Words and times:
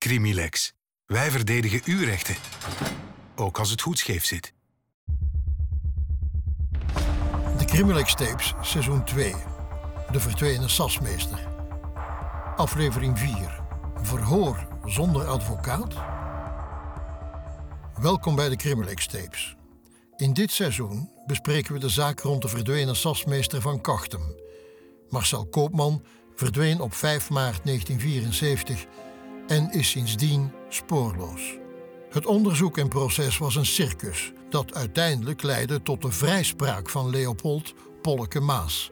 Crimilex. 0.00 0.72
Wij 1.06 1.30
verdedigen 1.30 1.80
uw 1.84 2.04
rechten. 2.04 2.36
Ook 3.36 3.58
als 3.58 3.70
het 3.70 3.80
goed 3.80 3.98
scheef 3.98 4.24
zit. 4.24 4.52
De 7.58 7.64
Crimilex 7.64 8.14
Tapes, 8.14 8.54
seizoen 8.60 9.04
2. 9.04 9.34
De 10.10 10.20
verdwenen 10.20 10.70
sasmeester. 10.70 11.48
Aflevering 12.56 13.18
4. 13.18 13.60
Verhoor 14.02 14.66
zonder 14.84 15.26
advocaat. 15.26 15.94
Welkom 18.00 18.34
bij 18.34 18.48
de 18.48 18.56
Crimilex 18.56 19.06
Tapes. 19.06 19.56
In 20.16 20.32
dit 20.32 20.50
seizoen 20.50 21.10
bespreken 21.26 21.72
we 21.72 21.78
de 21.78 21.88
zaak 21.88 22.20
rond 22.20 22.42
de 22.42 22.48
verdwenen 22.48 22.96
sasmeester 22.96 23.60
van 23.60 23.80
Kachtem. 23.80 24.34
Marcel 25.08 25.46
Koopman 25.46 26.04
verdween 26.34 26.80
op 26.80 26.94
5 26.94 27.30
maart 27.30 27.64
1974 27.64 28.86
en 29.50 29.70
is 29.72 29.90
sindsdien 29.90 30.52
spoorloos. 30.68 31.58
Het 32.10 32.26
onderzoek 32.26 32.78
en 32.78 32.88
proces 32.88 33.38
was 33.38 33.54
een 33.56 33.66
circus 33.66 34.32
dat 34.50 34.74
uiteindelijk 34.74 35.42
leidde 35.42 35.82
tot 35.82 36.02
de 36.02 36.12
vrijspraak 36.12 36.90
van 36.90 37.10
Leopold 37.10 37.74
Polke 38.02 38.40
Maas. 38.40 38.90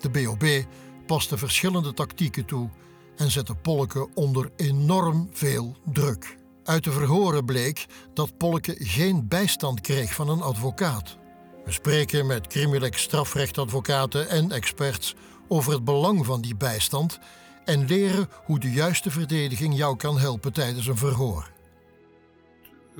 De 0.00 0.10
BOB 0.10 0.64
paste 1.06 1.38
verschillende 1.38 1.94
tactieken 1.94 2.44
toe 2.44 2.68
en 3.16 3.30
zette 3.30 3.54
Polke 3.54 4.08
onder 4.14 4.50
enorm 4.56 5.28
veel 5.32 5.76
druk. 5.84 6.36
Uit 6.64 6.84
de 6.84 6.92
verhoren 6.92 7.44
bleek 7.44 7.86
dat 8.14 8.36
Polke 8.36 8.74
geen 8.78 9.28
bijstand 9.28 9.80
kreeg 9.80 10.14
van 10.14 10.28
een 10.28 10.42
advocaat. 10.42 11.18
We 11.64 11.72
spreken 11.72 12.26
met 12.26 12.46
Crimilex 12.46 13.02
strafrechtadvocaten 13.02 14.28
en 14.28 14.50
experts 14.50 15.14
over 15.48 15.72
het 15.72 15.84
belang 15.84 16.26
van 16.26 16.40
die 16.40 16.56
bijstand 16.56 17.18
en 17.64 17.86
leren 17.86 18.28
hoe 18.44 18.58
de 18.58 18.70
juiste 18.70 19.10
verdediging 19.10 19.76
jou 19.76 19.96
kan 19.96 20.18
helpen 20.18 20.52
tijdens 20.52 20.86
een 20.86 20.96
verhoor. 20.96 21.50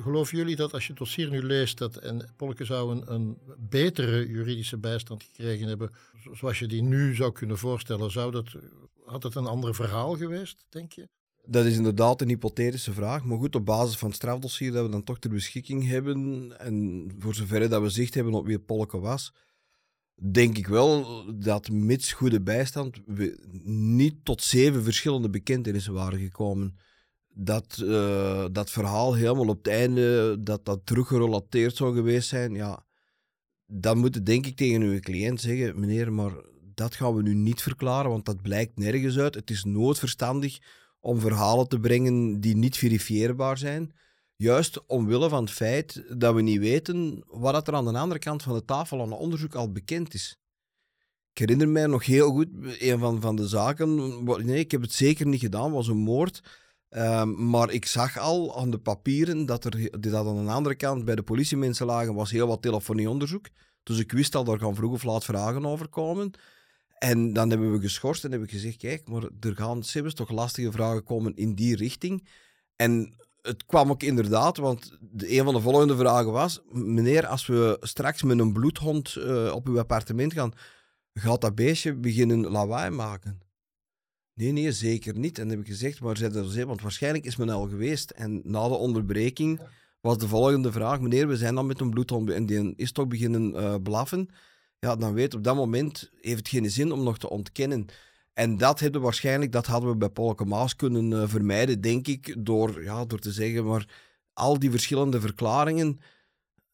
Geloven 0.01 0.37
jullie 0.37 0.55
dat 0.55 0.73
als 0.73 0.83
je 0.83 0.89
het 0.89 0.99
dossier 0.99 1.29
nu 1.29 1.43
leest 1.43 1.77
dat 1.77 1.95
en 1.95 2.33
Polke 2.37 2.65
zou 2.65 2.95
een, 2.95 3.13
een 3.13 3.37
betere 3.57 4.27
juridische 4.27 4.77
bijstand 4.77 5.23
gekregen 5.23 5.67
hebben, 5.67 5.91
zoals 6.33 6.59
je 6.59 6.67
die 6.67 6.81
nu 6.81 7.15
zou 7.15 7.31
kunnen 7.31 7.57
voorstellen, 7.57 8.11
zou 8.11 8.31
dat, 8.31 8.47
had 9.05 9.23
het 9.23 9.35
een 9.35 9.45
ander 9.45 9.75
verhaal 9.75 10.15
geweest, 10.15 10.65
denk 10.69 10.91
je? 10.91 11.07
Dat 11.45 11.65
is 11.65 11.75
inderdaad 11.75 12.21
een 12.21 12.27
hypothetische 12.27 12.93
vraag. 12.93 13.23
Maar 13.23 13.37
goed, 13.37 13.55
op 13.55 13.65
basis 13.65 13.97
van 13.97 14.07
het 14.07 14.17
strafdossier 14.17 14.71
dat 14.71 14.85
we 14.85 14.91
dan 14.91 15.03
toch 15.03 15.19
ter 15.19 15.29
beschikking 15.29 15.87
hebben, 15.87 16.51
en 16.59 17.11
voor 17.19 17.35
zover 17.35 17.69
dat 17.69 17.81
we 17.81 17.89
zicht 17.89 18.13
hebben 18.13 18.33
op 18.33 18.45
wie 18.45 18.59
Polke 18.59 18.99
was, 18.99 19.33
denk 20.15 20.57
ik 20.57 20.67
wel 20.67 21.25
dat 21.35 21.69
mits 21.69 22.13
goede 22.13 22.41
bijstand 22.41 22.97
we 23.05 23.39
niet 23.65 24.15
tot 24.23 24.41
zeven 24.41 24.83
verschillende 24.83 25.29
bekentenissen 25.29 25.93
waren 25.93 26.19
gekomen. 26.19 26.77
Dat, 27.35 27.79
uh, 27.83 28.45
dat 28.51 28.69
verhaal 28.69 29.13
helemaal 29.13 29.47
op 29.47 29.57
het 29.57 29.73
einde, 29.73 30.37
dat 30.43 30.65
dat 30.65 30.85
teruggerelateerd 30.85 31.75
zou 31.75 31.95
geweest 31.95 32.27
zijn, 32.27 32.53
ja, 32.53 32.85
dan 33.65 33.97
moet 33.97 34.25
denk 34.25 34.45
ik 34.45 34.55
tegen 34.55 34.81
uw 34.81 34.99
cliënt 34.99 35.41
zeggen, 35.41 35.79
meneer, 35.79 36.13
maar 36.13 36.31
dat 36.73 36.95
gaan 36.95 37.15
we 37.15 37.21
nu 37.21 37.33
niet 37.33 37.61
verklaren, 37.61 38.11
want 38.11 38.25
dat 38.25 38.41
blijkt 38.41 38.77
nergens 38.77 39.17
uit. 39.17 39.35
Het 39.35 39.49
is 39.49 39.63
noodverstandig 39.63 40.59
om 40.99 41.19
verhalen 41.19 41.67
te 41.67 41.79
brengen 41.79 42.39
die 42.39 42.55
niet 42.55 42.77
verifieerbaar 42.77 43.57
zijn. 43.57 43.93
Juist 44.43 44.85
omwille 44.85 45.29
van 45.29 45.43
het 45.43 45.53
feit 45.53 46.03
dat 46.19 46.35
we 46.35 46.41
niet 46.41 46.59
weten 46.59 47.23
wat 47.27 47.67
er 47.67 47.73
aan 47.73 47.85
de 47.85 47.97
andere 47.97 48.19
kant 48.19 48.43
van 48.43 48.53
de 48.53 48.65
tafel 48.65 49.01
aan 49.01 49.13
onderzoek 49.13 49.55
al 49.55 49.71
bekend 49.71 50.13
is. 50.13 50.37
Ik 51.31 51.37
herinner 51.39 51.69
mij 51.69 51.85
nog 51.85 52.05
heel 52.05 52.31
goed, 52.31 52.47
een 52.79 52.99
van, 52.99 53.21
van 53.21 53.35
de 53.35 53.47
zaken, 53.47 54.23
nee, 54.45 54.59
ik 54.59 54.71
heb 54.71 54.81
het 54.81 54.93
zeker 54.93 55.27
niet 55.27 55.39
gedaan, 55.39 55.71
was 55.71 55.87
een 55.87 55.97
moord. 55.97 56.41
Um, 56.89 57.49
maar 57.49 57.71
ik 57.71 57.85
zag 57.85 58.17
al 58.17 58.57
aan 58.57 58.71
de 58.71 58.77
papieren 58.77 59.45
dat 59.45 59.65
er 59.65 59.99
dat 60.01 60.27
aan 60.27 60.45
de 60.45 60.51
andere 60.51 60.75
kant 60.75 61.05
bij 61.05 61.15
de 61.15 61.23
politiemensen 61.23 61.85
lagen, 61.85 62.13
was 62.13 62.31
heel 62.31 62.47
wat 62.47 62.61
telefonieonderzoek. 62.61 63.47
Dus 63.83 63.99
ik 63.99 64.11
wist 64.11 64.35
al, 64.35 64.43
daar 64.43 64.59
gaan 64.59 64.75
vroeg 64.75 64.93
of 64.93 65.03
laat 65.03 65.25
vragen 65.25 65.65
over 65.65 65.87
komen. 65.87 66.31
En 66.97 67.33
dan 67.33 67.49
hebben 67.49 67.71
we 67.71 67.79
geschorst 67.79 68.23
en 68.23 68.31
hebben 68.31 68.49
gezegd, 68.49 68.77
kijk, 68.77 69.07
maar 69.09 69.23
er 69.39 69.55
gaan 69.55 69.83
zelfs 69.83 70.13
toch 70.13 70.29
lastige 70.29 70.71
vragen 70.71 71.03
komen 71.03 71.35
in 71.35 71.55
die 71.55 71.75
richting. 71.75 72.27
En 72.75 73.15
het 73.43 73.65
kwam 73.65 73.89
ook 73.89 74.03
inderdaad, 74.03 74.57
want 74.57 74.97
de, 74.99 75.37
een 75.37 75.43
van 75.43 75.53
de 75.53 75.61
volgende 75.61 75.95
vragen 75.95 76.31
was: 76.31 76.61
meneer, 76.71 77.25
als 77.25 77.45
we 77.45 77.77
straks 77.81 78.23
met 78.23 78.39
een 78.39 78.53
bloedhond 78.53 79.15
uh, 79.15 79.51
op 79.53 79.67
uw 79.67 79.79
appartement 79.79 80.33
gaan, 80.33 80.53
gaat 81.13 81.41
dat 81.41 81.55
beestje 81.55 81.95
beginnen 81.95 82.51
lawaai 82.51 82.89
maken? 82.89 83.41
Nee, 84.33 84.51
nee, 84.51 84.71
zeker 84.71 85.17
niet. 85.17 85.37
En 85.37 85.47
dan 85.47 85.57
heb 85.57 85.65
ik 85.65 85.71
gezegd, 85.71 86.01
maar 86.01 86.17
zij 86.17 86.31
er 86.31 86.65
want 86.65 86.81
waarschijnlijk 86.81 87.25
is 87.25 87.35
men 87.35 87.49
al 87.49 87.67
geweest. 87.67 88.09
En 88.09 88.41
na 88.43 88.67
de 88.67 88.73
onderbreking 88.73 89.59
was 90.01 90.17
de 90.17 90.27
volgende 90.27 90.71
vraag: 90.71 90.99
meneer, 90.99 91.27
we 91.27 91.37
zijn 91.37 91.55
dan 91.55 91.65
met 91.65 91.79
een 91.79 91.89
bloedhond 91.89 92.29
en 92.29 92.45
die 92.45 92.73
is 92.75 92.91
toch 92.91 93.07
beginnen 93.07 93.53
uh, 93.55 93.75
blaffen. 93.83 94.29
Ja, 94.79 94.95
dan 94.95 95.13
weet 95.13 95.33
op 95.33 95.43
dat 95.43 95.55
moment 95.55 96.11
heeft 96.21 96.37
het 96.37 96.47
geen 96.47 96.71
zin 96.71 96.91
om 96.91 97.03
nog 97.03 97.17
te 97.17 97.29
ontkennen. 97.29 97.85
En 98.33 98.57
dat 98.57 98.79
hebben 98.79 98.99
we 98.99 99.05
waarschijnlijk, 99.05 99.51
dat 99.51 99.65
hadden 99.65 99.89
we 99.89 99.97
bij 99.97 100.09
Polke 100.09 100.45
Maas 100.45 100.75
kunnen 100.75 101.11
uh, 101.11 101.27
vermijden, 101.27 101.81
denk 101.81 102.07
ik, 102.07 102.35
door, 102.45 102.83
ja, 102.83 103.05
door 103.05 103.19
te 103.19 103.31
zeggen, 103.31 103.65
maar 103.65 103.87
al 104.33 104.59
die 104.59 104.71
verschillende 104.71 105.21
verklaringen, 105.21 105.99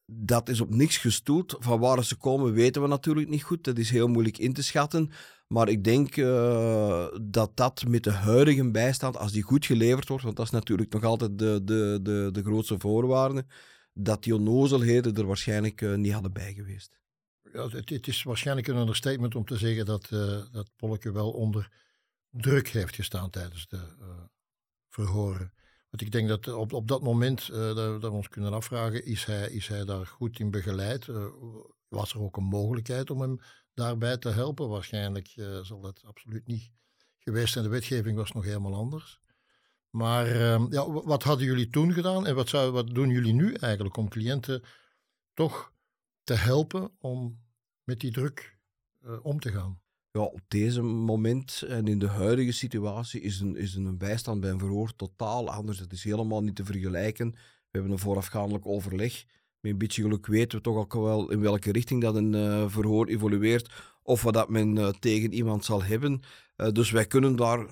dat 0.06 0.50
is 0.50 0.62
op 0.62 0.76
niks 0.76 0.98
gestoeld. 0.98 1.56
Van 1.60 1.80
waar 1.80 2.04
ze 2.04 2.16
komen 2.16 2.54
weten 2.54 2.82
we 2.82 2.88
natuurlijk 2.88 3.30
niet 3.30 3.44
goed. 3.44 3.64
Dat 3.64 3.78
is 3.78 3.90
heel 3.90 4.08
moeilijk 4.08 4.38
in 4.38 4.54
te 4.54 4.64
schatten. 4.64 5.12
Maar 5.48 5.70
ik 5.70 5.84
denk 5.84 6.16
uh, 6.16 7.08
dat 7.22 7.52
dat 7.58 7.86
met 7.88 8.04
de 8.04 8.12
huidige 8.12 8.72
bijstand, 8.72 9.18
als 9.18 9.32
die 9.32 9.42
goed 9.42 9.66
geleverd 9.66 10.08
wordt, 10.08 10.24
want 10.24 10.36
dat 10.36 10.46
is 10.46 10.52
natuurlijk 10.52 10.94
nog 10.94 11.04
altijd 11.04 11.40
de, 11.40 11.62
de, 11.64 12.00
de, 12.02 12.30
de 12.32 12.44
grootste 12.44 12.80
voorwaarde, 12.80 13.46
dat 13.94 14.24
die 14.24 14.36
onnozelheden 14.36 15.16
er 15.16 15.26
waarschijnlijk 15.26 15.82
uh, 15.82 15.96
niet 15.96 16.14
hadden 16.14 16.34
bij 16.34 16.54
geweest 16.54 17.00
ja, 17.54 17.70
het, 17.70 18.08
is 18.08 18.24
waarschijnlijk 18.24 18.68
een 18.68 18.78
understatement 18.78 19.36
om 19.36 19.46
te 19.46 19.58
zeggen 19.58 19.86
dat, 19.86 20.10
uh, 20.14 20.42
dat 20.52 20.70
Polke 20.76 21.12
wel 21.12 21.32
onder 21.32 21.72
druk 22.30 22.68
heeft 22.68 22.96
gestaan 22.96 23.30
tijdens 23.30 23.68
de 23.68 23.96
uh, 24.02 24.08
verhoren. 24.90 25.54
Want 25.90 26.02
ik 26.02 26.12
denk 26.12 26.28
dat 26.28 26.48
op, 26.48 26.74
op 26.74 26.88
dat 26.88 27.02
moment, 27.02 27.48
dat, 27.48 27.76
dat, 27.76 28.02
we 28.02 28.12
ons 28.12 28.30
kunnen 28.30 28.54
afvragen, 28.54 29.06
is 29.06 29.26
hij, 29.26 29.50
is 29.50 29.68
hij 29.68 29.86
daar 29.86 30.06
goed 30.06 30.40
in 30.40 30.52
begeleid? 30.52 31.08
was 31.88 32.14
er 32.14 32.22
ook 32.22 32.38
een 32.38 32.44
mogelijkheid 32.44 33.10
om 33.10 33.22
hem 33.22 33.40
daarbij 33.74 34.18
te 34.18 34.30
helpen? 34.30 34.70
Waarschijnlijk 34.70 35.34
zal 35.62 35.82
dat 35.82 36.02
absoluut 36.06 36.48
niet 36.48 36.72
geweest 37.20 37.54
zijn. 37.54 37.64
De 37.64 37.70
wetgeving 37.70 38.18
was 38.18 38.32
nog 38.32 38.44
helemaal 38.44 38.76
anders. 38.76 39.20
Maar 39.90 40.28
ehm, 40.28 40.66
ja, 40.70 40.92
wat 40.92 41.24
hadden 41.24 41.46
jullie 41.46 41.70
toen 41.70 41.94
gedaan 41.94 42.28
en 42.28 42.36
wat, 42.36 42.50
zou, 42.50 42.72
wat 42.72 42.90
doen 42.90 43.10
jullie 43.10 43.34
nu 43.34 43.54
eigenlijk 43.54 43.98
om 43.98 44.10
cliënten 44.10 44.64
toch 45.34 45.74
te 46.30 46.36
helpen 46.36 46.92
om 47.00 47.40
met 47.84 48.00
die 48.00 48.12
druk 48.12 48.58
uh, 49.06 49.18
om 49.22 49.40
te 49.40 49.52
gaan? 49.52 49.80
Ja, 50.12 50.22
op 50.22 50.42
deze 50.48 50.82
moment 50.82 51.64
en 51.68 51.88
in 51.88 52.00
de 52.00 52.08
huidige 52.08 52.52
situatie 52.52 53.22
is 53.22 53.40
een, 53.40 53.56
is 53.56 53.76
een 53.76 53.98
bijstand 53.98 54.42
bij 54.42 54.50
een 54.50 54.60
verhoor 54.60 54.96
totaal 54.96 55.50
anders. 55.50 55.80
Het 55.80 55.92
is 55.92 56.04
helemaal 56.04 56.44
niet 56.44 56.56
te 56.56 56.66
vergelijken. 56.66 57.32
We 57.32 57.38
hebben 57.72 57.92
een 57.92 58.00
voorafgaandelijk 58.00 58.66
overleg. 58.66 59.26
Met 59.60 59.72
een 59.72 59.78
beetje 59.78 60.02
geluk 60.02 60.28
weten 60.28 60.58
we 60.58 60.64
toch 60.64 60.76
ook 60.76 60.94
wel 60.94 61.32
in 61.32 61.42
welke 61.42 61.72
richting 61.72 62.02
dat 62.02 62.16
een 62.16 62.34
uh, 62.34 62.70
verhoor 62.70 63.08
evolueert. 63.08 63.74
Of 64.04 64.22
wat 64.22 64.34
dat 64.34 64.50
men 64.50 64.76
uh, 64.76 64.90
tegen 64.90 65.34
iemand 65.34 65.66
zal 65.66 65.84
hebben. 65.84 66.22
dus 66.56 66.92
wij 66.92 67.06
kunnen 67.06 67.36
daar 67.36 67.66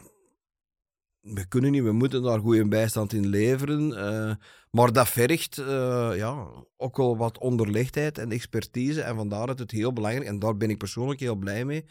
we 1.33 1.45
kunnen 1.47 1.71
niet, 1.71 1.83
we 1.83 1.91
moeten 1.91 2.23
daar 2.23 2.39
goede 2.39 2.67
bijstand 2.67 3.13
in 3.13 3.27
leveren. 3.27 3.89
Uh, 3.89 4.35
maar 4.71 4.91
dat 4.91 5.07
vergt 5.07 5.57
uh, 5.57 6.11
ja, 6.15 6.47
ook 6.77 6.97
wel 6.97 7.17
wat 7.17 7.37
onderlegdheid 7.37 8.17
en 8.17 8.31
expertise. 8.31 9.01
En 9.01 9.15
vandaar 9.15 9.47
dat 9.47 9.59
het 9.59 9.71
heel 9.71 9.93
belangrijk, 9.93 10.27
en 10.27 10.39
daar 10.39 10.57
ben 10.57 10.69
ik 10.69 10.77
persoonlijk 10.77 11.19
heel 11.19 11.35
blij 11.35 11.65
mee, 11.65 11.85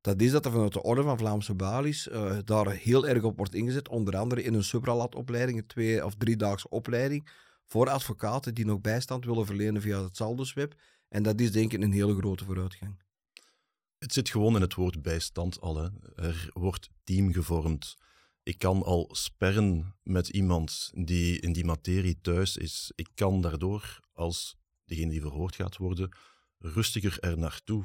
dat 0.00 0.20
is 0.20 0.30
dat 0.30 0.44
er 0.44 0.52
vanuit 0.52 0.72
de 0.72 0.82
Orde 0.82 1.02
van 1.02 1.18
Vlaamse 1.18 1.54
Balies 1.54 2.08
uh, 2.08 2.36
daar 2.44 2.70
heel 2.70 3.06
erg 3.06 3.22
op 3.22 3.36
wordt 3.36 3.54
ingezet. 3.54 3.88
Onder 3.88 4.16
andere 4.16 4.42
in 4.42 4.54
een 4.54 4.64
supralatopleiding, 4.64 5.58
een 5.58 5.66
twee- 5.66 6.04
of 6.04 6.14
driedaagse 6.14 6.68
opleiding, 6.68 7.28
voor 7.66 7.88
advocaten 7.88 8.54
die 8.54 8.64
nog 8.64 8.80
bijstand 8.80 9.24
willen 9.24 9.46
verlenen 9.46 9.82
via 9.82 10.02
het 10.02 10.16
Saldusweb. 10.16 10.74
En 11.08 11.22
dat 11.22 11.40
is 11.40 11.52
denk 11.52 11.72
ik 11.72 11.82
een 11.82 11.92
hele 11.92 12.16
grote 12.16 12.44
vooruitgang. 12.44 13.02
Het 13.98 14.12
zit 14.12 14.28
gewoon 14.28 14.54
in 14.54 14.60
het 14.60 14.74
woord 14.74 15.02
bijstand 15.02 15.60
al. 15.60 15.90
Er 16.16 16.50
wordt 16.52 16.88
team 17.04 17.32
gevormd 17.32 17.96
ik 18.50 18.58
kan 18.58 18.82
al 18.82 19.08
sperren 19.12 19.94
met 20.02 20.28
iemand 20.28 20.90
die 20.94 21.40
in 21.40 21.52
die 21.52 21.64
materie 21.64 22.20
thuis 22.20 22.56
is. 22.56 22.92
Ik 22.94 23.08
kan 23.14 23.40
daardoor, 23.40 24.00
als 24.12 24.56
degene 24.84 25.10
die 25.10 25.20
verhoord 25.20 25.54
gaat 25.54 25.76
worden, 25.76 26.10
rustiger 26.58 27.18
er 27.20 27.38
naartoe. 27.38 27.84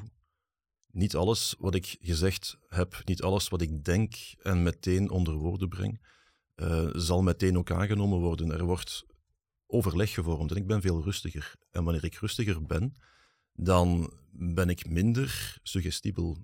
Niet 0.90 1.16
alles 1.16 1.54
wat 1.58 1.74
ik 1.74 1.96
gezegd 2.00 2.58
heb, 2.68 3.00
niet 3.04 3.22
alles 3.22 3.48
wat 3.48 3.60
ik 3.60 3.84
denk 3.84 4.14
en 4.42 4.62
meteen 4.62 5.10
onder 5.10 5.34
woorden 5.34 5.68
breng, 5.68 6.00
uh, 6.56 6.88
zal 6.92 7.22
meteen 7.22 7.58
ook 7.58 7.70
aangenomen 7.70 8.18
worden. 8.18 8.50
Er 8.50 8.64
wordt 8.64 9.04
overleg 9.66 10.14
gevormd 10.14 10.50
en 10.50 10.56
ik 10.56 10.66
ben 10.66 10.80
veel 10.80 11.02
rustiger. 11.02 11.54
En 11.70 11.84
wanneer 11.84 12.04
ik 12.04 12.14
rustiger 12.14 12.66
ben, 12.66 12.94
dan 13.52 14.12
ben 14.32 14.68
ik 14.68 14.88
minder 14.88 15.58
suggestibel. 15.62 16.36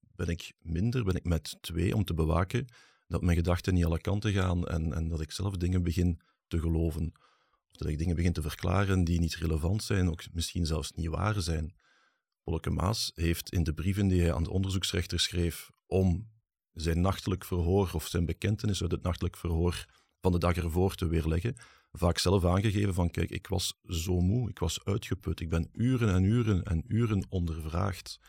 Ben 0.00 0.28
ik 0.28 0.52
minder, 0.58 1.04
ben 1.04 1.14
ik 1.16 1.24
met 1.24 1.56
twee 1.60 1.94
om 1.94 2.04
te 2.04 2.14
bewaken 2.14 2.66
dat 3.06 3.22
mijn 3.22 3.36
gedachten 3.36 3.74
niet 3.74 3.84
alle 3.84 4.00
kanten 4.00 4.32
gaan 4.32 4.66
en, 4.66 4.92
en 4.92 5.08
dat 5.08 5.20
ik 5.20 5.30
zelf 5.30 5.56
dingen 5.56 5.82
begin 5.82 6.20
te 6.46 6.60
geloven. 6.60 7.12
Of 7.70 7.76
dat 7.76 7.88
ik 7.88 7.98
dingen 7.98 8.16
begin 8.16 8.32
te 8.32 8.42
verklaren 8.42 9.04
die 9.04 9.20
niet 9.20 9.34
relevant 9.34 9.82
zijn, 9.82 10.10
ook 10.10 10.32
misschien 10.32 10.66
zelfs 10.66 10.92
niet 10.92 11.08
waar 11.08 11.40
zijn. 11.40 11.74
Polke 12.42 12.70
Maas 12.70 13.12
heeft 13.14 13.52
in 13.52 13.62
de 13.62 13.74
brieven 13.74 14.08
die 14.08 14.20
hij 14.20 14.34
aan 14.34 14.42
de 14.42 14.50
onderzoeksrechter 14.50 15.20
schreef 15.20 15.70
om 15.86 16.28
zijn 16.72 17.00
nachtelijk 17.00 17.44
verhoor 17.44 17.90
of 17.92 18.06
zijn 18.06 18.26
bekentenis 18.26 18.82
uit 18.82 18.90
het 18.90 19.02
nachtelijk 19.02 19.36
verhoor 19.36 19.86
van 20.20 20.32
de 20.32 20.38
dag 20.38 20.56
ervoor 20.56 20.94
te 20.94 21.06
weerleggen, 21.06 21.56
vaak 21.92 22.18
zelf 22.18 22.44
aangegeven 22.44 22.94
van 22.94 23.10
kijk, 23.10 23.30
ik 23.30 23.46
was 23.46 23.80
zo 23.84 24.20
moe, 24.20 24.48
ik 24.48 24.58
was 24.58 24.84
uitgeput, 24.84 25.40
ik 25.40 25.48
ben 25.48 25.68
uren 25.72 26.14
en 26.14 26.24
uren 26.24 26.62
en 26.62 26.84
uren 26.86 27.26
ondervraagd. 27.28 28.20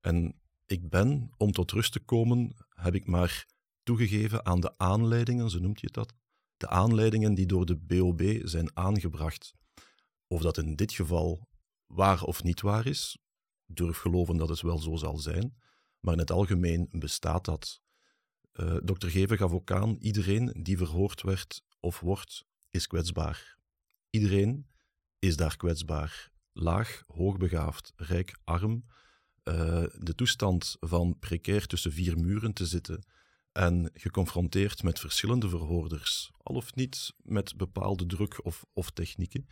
En 0.00 0.40
ik 0.66 0.88
ben, 0.88 1.30
om 1.36 1.52
tot 1.52 1.70
rust 1.70 1.92
te 1.92 2.00
komen, 2.00 2.56
heb 2.68 2.94
ik 2.94 3.06
maar 3.06 3.46
toegegeven 3.88 4.46
aan 4.46 4.60
de 4.60 4.78
aanleidingen, 4.78 5.50
zo 5.50 5.58
noemt 5.58 5.80
je 5.80 5.90
dat, 5.90 6.14
de 6.56 6.68
aanleidingen 6.68 7.34
die 7.34 7.46
door 7.46 7.66
de 7.66 7.76
BOB 7.76 8.22
zijn 8.42 8.76
aangebracht. 8.76 9.54
Of 10.26 10.42
dat 10.42 10.58
in 10.58 10.76
dit 10.76 10.92
geval 10.92 11.48
waar 11.86 12.22
of 12.22 12.42
niet 12.42 12.60
waar 12.60 12.86
is, 12.86 13.18
durf 13.66 13.98
geloven 13.98 14.36
dat 14.36 14.48
het 14.48 14.60
wel 14.60 14.78
zo 14.78 14.96
zal 14.96 15.18
zijn, 15.18 15.56
maar 16.00 16.12
in 16.12 16.18
het 16.18 16.30
algemeen 16.30 16.88
bestaat 16.90 17.44
dat. 17.44 17.80
Uh, 18.52 18.76
dokter 18.82 19.10
Geven 19.10 19.38
gaf 19.38 19.52
ook 19.52 19.70
aan, 19.70 19.96
iedereen 19.98 20.54
die 20.62 20.76
verhoord 20.76 21.22
werd 21.22 21.62
of 21.80 22.00
wordt, 22.00 22.44
is 22.70 22.86
kwetsbaar. 22.86 23.58
Iedereen 24.10 24.66
is 25.18 25.36
daar 25.36 25.56
kwetsbaar. 25.56 26.30
Laag, 26.52 27.02
hoogbegaafd, 27.06 27.92
rijk, 27.96 28.38
arm. 28.44 28.84
Uh, 29.44 29.84
de 29.98 30.14
toestand 30.14 30.76
van 30.80 31.18
precair 31.18 31.66
tussen 31.66 31.92
vier 31.92 32.18
muren 32.18 32.52
te 32.52 32.66
zitten 32.66 33.02
en 33.58 33.90
geconfronteerd 33.92 34.82
met 34.82 35.00
verschillende 35.00 35.48
verhoorders, 35.48 36.30
al 36.42 36.54
of 36.54 36.74
niet 36.74 37.12
met 37.22 37.56
bepaalde 37.56 38.06
druk 38.06 38.44
of, 38.44 38.64
of 38.72 38.90
technieken, 38.90 39.46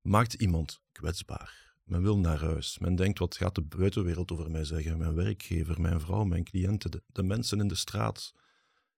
maakt 0.00 0.34
iemand 0.34 0.80
kwetsbaar. 0.92 1.74
Men 1.84 2.02
wil 2.02 2.18
naar 2.18 2.40
huis. 2.40 2.78
Men 2.78 2.94
denkt, 2.94 3.18
wat 3.18 3.36
gaat 3.36 3.54
de 3.54 3.62
buitenwereld 3.62 4.32
over 4.32 4.50
mij 4.50 4.64
zeggen? 4.64 4.98
Mijn 4.98 5.14
werkgever, 5.14 5.80
mijn 5.80 6.00
vrouw, 6.00 6.24
mijn 6.24 6.44
cliënten, 6.44 6.90
de, 6.90 7.02
de 7.06 7.22
mensen 7.22 7.60
in 7.60 7.68
de 7.68 7.74
straat. 7.74 8.32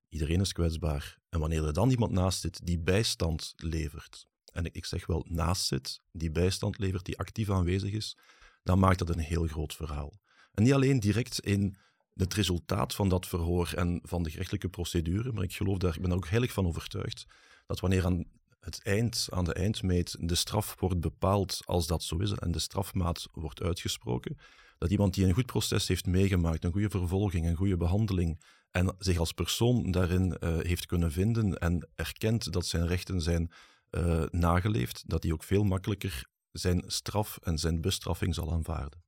Iedereen 0.09 0.41
is 0.41 0.53
kwetsbaar. 0.53 1.19
En 1.29 1.41
wanneer 1.41 1.67
er 1.67 1.73
dan 1.73 1.91
iemand 1.91 2.13
naast 2.13 2.41
zit 2.41 2.67
die 2.67 2.81
bijstand 2.81 3.53
levert, 3.57 4.27
en 4.53 4.65
ik, 4.65 4.75
ik 4.75 4.85
zeg 4.85 5.07
wel 5.07 5.27
naast 5.29 5.67
zit, 5.67 6.01
die 6.13 6.31
bijstand 6.31 6.79
levert, 6.79 7.05
die 7.05 7.19
actief 7.19 7.51
aanwezig 7.51 7.93
is, 7.93 8.19
dan 8.63 8.79
maakt 8.79 8.99
dat 8.99 9.09
een 9.09 9.19
heel 9.19 9.47
groot 9.47 9.75
verhaal. 9.75 10.21
En 10.53 10.63
niet 10.63 10.73
alleen 10.73 11.01
direct 11.01 11.41
in 11.41 11.77
het 12.15 12.35
resultaat 12.35 12.95
van 12.95 13.09
dat 13.09 13.27
verhoor 13.27 13.73
en 13.77 14.01
van 14.03 14.23
de 14.23 14.31
gerechtelijke 14.31 14.69
procedure, 14.69 15.33
maar 15.33 15.45
ik 15.45 15.55
geloof 15.55 15.79
daar, 15.79 15.95
ik 15.95 16.01
ben 16.01 16.11
er 16.11 16.17
ook 16.17 16.29
heilig 16.29 16.53
van 16.53 16.67
overtuigd, 16.67 17.27
dat 17.67 17.81
wanneer 17.81 18.05
aan 18.05 18.25
het 18.61 18.83
eind, 18.83 19.29
aan 19.31 19.45
de 19.45 19.55
eindmeet 19.55 20.17
de 20.21 20.35
straf 20.35 20.77
wordt 20.79 21.01
bepaald 21.01 21.61
als 21.65 21.87
dat 21.87 22.03
zo 22.03 22.17
is 22.17 22.33
en 22.33 22.51
de 22.51 22.59
strafmaat 22.59 23.29
wordt 23.33 23.63
uitgesproken, 23.63 24.39
dat 24.79 24.91
iemand 24.91 25.15
die 25.15 25.27
een 25.27 25.35
goed 25.35 25.47
proces 25.47 25.89
heeft 25.89 26.07
meegemaakt, 26.07 26.65
een 26.65 26.73
goede 26.73 26.91
vervolging, 26.91 27.47
een 27.47 27.57
goede 27.57 27.77
behandeling 27.77 28.41
en 28.71 28.95
zich 28.99 29.19
als 29.19 29.33
persoon 29.33 29.91
daarin 29.91 30.37
uh, 30.41 30.59
heeft 30.59 30.87
kunnen 30.87 31.13
vinden 31.13 31.59
en 31.59 31.89
erkent 31.95 32.53
dat 32.53 32.67
zijn 32.67 32.87
rechten 32.87 33.21
zijn 33.21 33.51
uh, 33.91 34.25
nageleefd, 34.31 35.03
dat 35.07 35.23
hij 35.23 35.33
ook 35.33 35.43
veel 35.43 35.65
makkelijker 35.65 36.27
zijn 36.53 36.83
straf 36.87 37.39
en 37.43 37.59
zijn 37.59 37.81
bestraffing 37.81 38.35
zal 38.35 38.53
aanvaarden. 38.53 39.03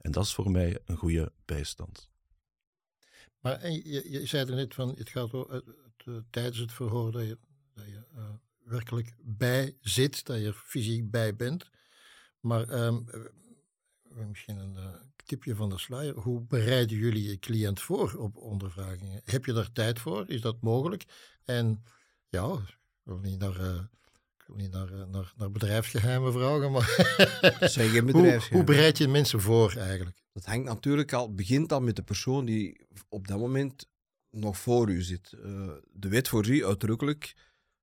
En 0.00 0.12
dat 0.12 0.24
is 0.24 0.34
voor 0.34 0.50
mij 0.50 0.78
een 0.84 0.96
goede 0.96 1.32
bijstand. 1.44 2.08
Maar 3.40 3.70
je, 3.70 4.10
je 4.10 4.26
zei 4.26 4.48
er 4.48 4.54
net 4.54 4.74
van, 4.74 4.94
het 4.98 5.10
gaat 5.10 5.32
het, 5.32 5.64
tijdens 6.30 6.58
het 6.58 6.72
verhoor 6.72 7.12
dat 7.12 7.26
je, 7.26 7.38
dat 7.74 7.86
je 7.86 8.04
uh, 8.16 8.28
werkelijk 8.64 9.14
bij 9.18 9.76
zit, 9.80 10.24
dat 10.24 10.38
je 10.38 10.46
er 10.46 10.62
fysiek 10.64 11.10
bij 11.10 11.36
bent. 11.36 11.70
Maar 12.40 12.84
um, 12.84 13.04
misschien 14.28 14.56
een 14.56 14.74
uh, 14.74 14.94
tipje 15.24 15.54
van 15.54 15.68
de 15.68 15.78
sluier. 15.78 16.14
Hoe 16.14 16.40
bereiden 16.40 16.96
jullie 16.96 17.28
je 17.28 17.38
cliënt 17.38 17.80
voor 17.80 18.14
op 18.14 18.36
ondervragingen? 18.36 19.20
Heb 19.24 19.44
je 19.44 19.52
daar 19.52 19.72
tijd 19.72 19.98
voor? 19.98 20.28
Is 20.28 20.40
dat 20.40 20.60
mogelijk? 20.60 21.04
En 21.44 21.84
ja, 22.28 22.52
ik 22.52 22.76
wil 23.02 23.18
niet 23.18 23.38
naar, 23.38 23.60
uh, 23.60 23.74
ik 24.38 24.44
wil 24.46 24.56
niet 24.56 24.70
naar, 24.70 25.08
naar, 25.08 25.32
naar 25.36 25.50
bedrijfsgeheimen 25.50 26.32
vragen, 26.32 26.70
maar 26.72 26.96
hoe, 28.12 28.40
hoe 28.50 28.64
bereid 28.64 28.98
je 28.98 29.08
mensen 29.08 29.40
voor 29.40 29.76
eigenlijk? 29.76 30.18
Dat 30.40 30.48
hangt 30.48 30.68
natuurlijk 30.68 31.12
al, 31.12 31.34
begint 31.34 31.72
al 31.72 31.80
met 31.80 31.96
de 31.96 32.02
persoon 32.02 32.44
die 32.44 32.86
op 33.08 33.28
dat 33.28 33.38
moment 33.38 33.88
nog 34.30 34.58
voor 34.58 34.90
u 34.90 35.02
zit. 35.02 35.32
Uh, 35.32 35.72
de 35.92 36.08
wet 36.08 36.28
voorziet 36.28 36.62
uitdrukkelijk 36.62 37.34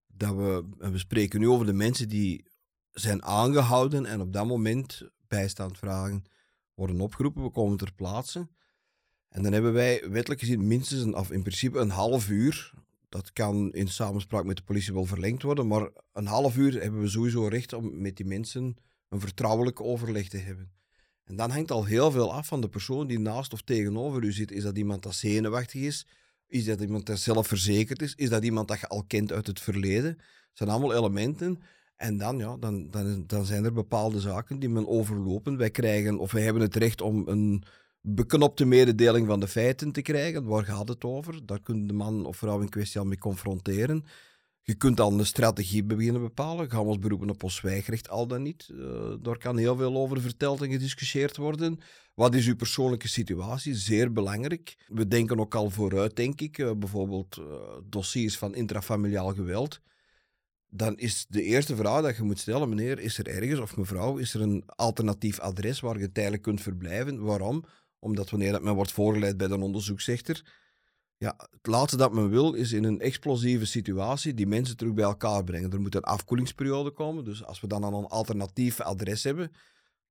dat 0.07 0.35
we, 0.35 0.65
we 0.77 0.97
spreken 0.97 1.39
nu 1.39 1.47
over 1.47 1.65
de 1.65 1.73
mensen 1.73 2.09
die 2.09 2.45
zijn 2.91 3.23
aangehouden 3.23 4.05
en 4.05 4.21
op 4.21 4.33
dat 4.33 4.45
moment 4.45 5.01
bijstand 5.27 5.77
vragen 5.77 6.23
worden 6.73 7.01
opgeroepen. 7.01 7.43
We 7.43 7.49
komen 7.49 7.77
ter 7.77 7.93
plaatse. 7.93 8.47
En 9.29 9.43
dan 9.43 9.53
hebben 9.53 9.73
wij 9.73 10.09
wettelijk 10.09 10.39
gezien 10.39 10.67
minstens 10.67 11.01
een, 11.01 11.33
in 11.33 11.41
principe 11.41 11.79
een 11.79 11.89
half 11.89 12.29
uur. 12.29 12.73
Dat 13.09 13.33
kan 13.33 13.73
in 13.73 13.87
samenspraak 13.87 14.43
met 14.43 14.57
de 14.57 14.63
politie 14.63 14.93
wel 14.93 15.05
verlengd 15.05 15.41
worden, 15.41 15.67
maar 15.67 15.89
een 16.13 16.27
half 16.27 16.57
uur 16.57 16.81
hebben 16.81 17.01
we 17.01 17.09
sowieso 17.09 17.47
recht 17.47 17.73
om 17.73 18.01
met 18.01 18.17
die 18.17 18.25
mensen 18.25 18.77
een 19.09 19.19
vertrouwelijk 19.19 19.81
overleg 19.81 20.27
te 20.27 20.37
hebben. 20.37 20.71
En 21.27 21.35
dan 21.35 21.51
hangt 21.51 21.71
al 21.71 21.85
heel 21.85 22.11
veel 22.11 22.33
af 22.33 22.47
van 22.47 22.61
de 22.61 22.69
persoon 22.69 23.07
die 23.07 23.19
naast 23.19 23.53
of 23.53 23.61
tegenover 23.61 24.23
u 24.23 24.31
zit. 24.31 24.51
Is 24.51 24.63
dat 24.63 24.77
iemand 24.77 25.03
dat 25.03 25.15
zenuwachtig 25.15 25.81
is? 25.81 26.07
Is 26.47 26.65
dat 26.65 26.81
iemand 26.81 27.05
dat 27.05 27.19
zelfverzekerd 27.19 28.01
is? 28.01 28.15
Is 28.15 28.29
dat 28.29 28.43
iemand 28.43 28.67
dat 28.67 28.79
je 28.79 28.87
al 28.87 29.03
kent 29.07 29.31
uit 29.31 29.47
het 29.47 29.59
verleden? 29.59 30.15
Dat 30.17 30.25
zijn 30.53 30.69
allemaal 30.69 30.95
elementen. 30.95 31.59
En 31.95 32.17
dan, 32.17 32.37
ja, 32.37 32.57
dan, 32.57 32.87
dan, 32.89 33.23
dan 33.27 33.45
zijn 33.45 33.65
er 33.65 33.73
bepaalde 33.73 34.19
zaken 34.19 34.59
die 34.59 34.69
men 34.69 34.87
overlopen. 34.87 35.57
Wij 35.57 35.69
krijgen, 35.69 36.19
of 36.19 36.31
wij 36.31 36.43
hebben 36.43 36.61
het 36.61 36.75
recht 36.75 37.01
om 37.01 37.27
een 37.27 37.63
beknopte 38.01 38.65
mededeling 38.65 39.27
van 39.27 39.39
de 39.39 39.47
feiten 39.47 39.91
te 39.91 40.01
krijgen. 40.01 40.45
Waar 40.45 40.65
gaat 40.65 40.87
het 40.87 41.03
over? 41.03 41.45
Daar 41.45 41.61
kun 41.61 41.87
de 41.87 41.93
man 41.93 42.25
of 42.25 42.37
vrouw 42.37 42.61
in 42.61 42.69
kwestie 42.69 42.99
al 42.99 43.05
mee 43.05 43.17
confronteren. 43.17 44.05
Je 44.67 44.75
kunt 44.75 44.97
dan 44.97 45.19
een 45.19 45.25
strategie 45.25 45.83
beginnen 45.83 46.21
bepalen. 46.21 46.69
Gaan 46.69 46.81
we 46.81 46.87
ons 46.87 46.99
beroepen 46.99 47.29
op 47.29 47.43
ons 47.43 47.63
al 48.09 48.27
dan 48.27 48.41
niet. 48.41 48.69
Uh, 48.71 49.13
daar 49.21 49.37
kan 49.37 49.57
heel 49.57 49.75
veel 49.75 49.95
over 49.95 50.21
verteld 50.21 50.61
en 50.61 50.71
gediscussieerd 50.71 51.37
worden. 51.37 51.79
Wat 52.13 52.35
is 52.35 52.47
uw 52.47 52.55
persoonlijke 52.55 53.07
situatie? 53.07 53.75
Zeer 53.75 54.11
belangrijk. 54.11 54.77
We 54.87 55.07
denken 55.07 55.39
ook 55.39 55.55
al 55.55 55.69
vooruit, 55.69 56.15
denk 56.15 56.41
ik. 56.41 56.57
Uh, 56.57 56.71
bijvoorbeeld 56.71 57.37
uh, 57.37 57.45
dossiers 57.83 58.37
van 58.37 58.55
intrafamiliaal 58.55 59.33
geweld. 59.33 59.81
Dan 60.69 60.97
is 60.97 61.25
de 61.29 61.43
eerste 61.43 61.75
vraag 61.75 62.01
dat 62.01 62.15
je 62.15 62.23
moet 62.23 62.39
stellen, 62.39 62.69
meneer, 62.69 62.99
is 62.99 63.17
er 63.17 63.27
ergens, 63.27 63.59
of 63.59 63.77
mevrouw, 63.77 64.17
is 64.17 64.33
er 64.33 64.41
een 64.41 64.63
alternatief 64.65 65.39
adres 65.39 65.79
waar 65.79 65.99
je 65.99 66.11
tijdelijk 66.11 66.43
kunt 66.43 66.61
verblijven? 66.61 67.23
Waarom? 67.23 67.63
Omdat 67.99 68.29
wanneer 68.29 68.51
dat 68.51 68.63
men 68.63 68.75
wordt 68.75 68.91
voorgeleid 68.91 69.37
bij 69.37 69.47
de 69.47 69.59
onderzoeksrechter, 69.59 70.66
ja, 71.17 71.35
het 71.51 71.67
laatste 71.67 71.97
dat 71.97 72.13
men 72.13 72.29
wil 72.29 72.53
is 72.53 72.71
in 72.71 72.83
een 72.83 72.99
explosieve 72.99 73.65
situatie 73.65 74.33
die 74.33 74.47
mensen 74.47 74.77
terug 74.77 74.93
bij 74.93 75.03
elkaar 75.03 75.43
brengen. 75.43 75.71
Er 75.71 75.81
moet 75.81 75.95
een 75.95 76.01
afkoelingsperiode 76.01 76.91
komen. 76.91 77.23
Dus 77.23 77.43
als 77.43 77.61
we 77.61 77.67
dan 77.67 77.83
een 77.83 78.05
alternatief 78.05 78.79
adres 78.81 79.23
hebben, 79.23 79.51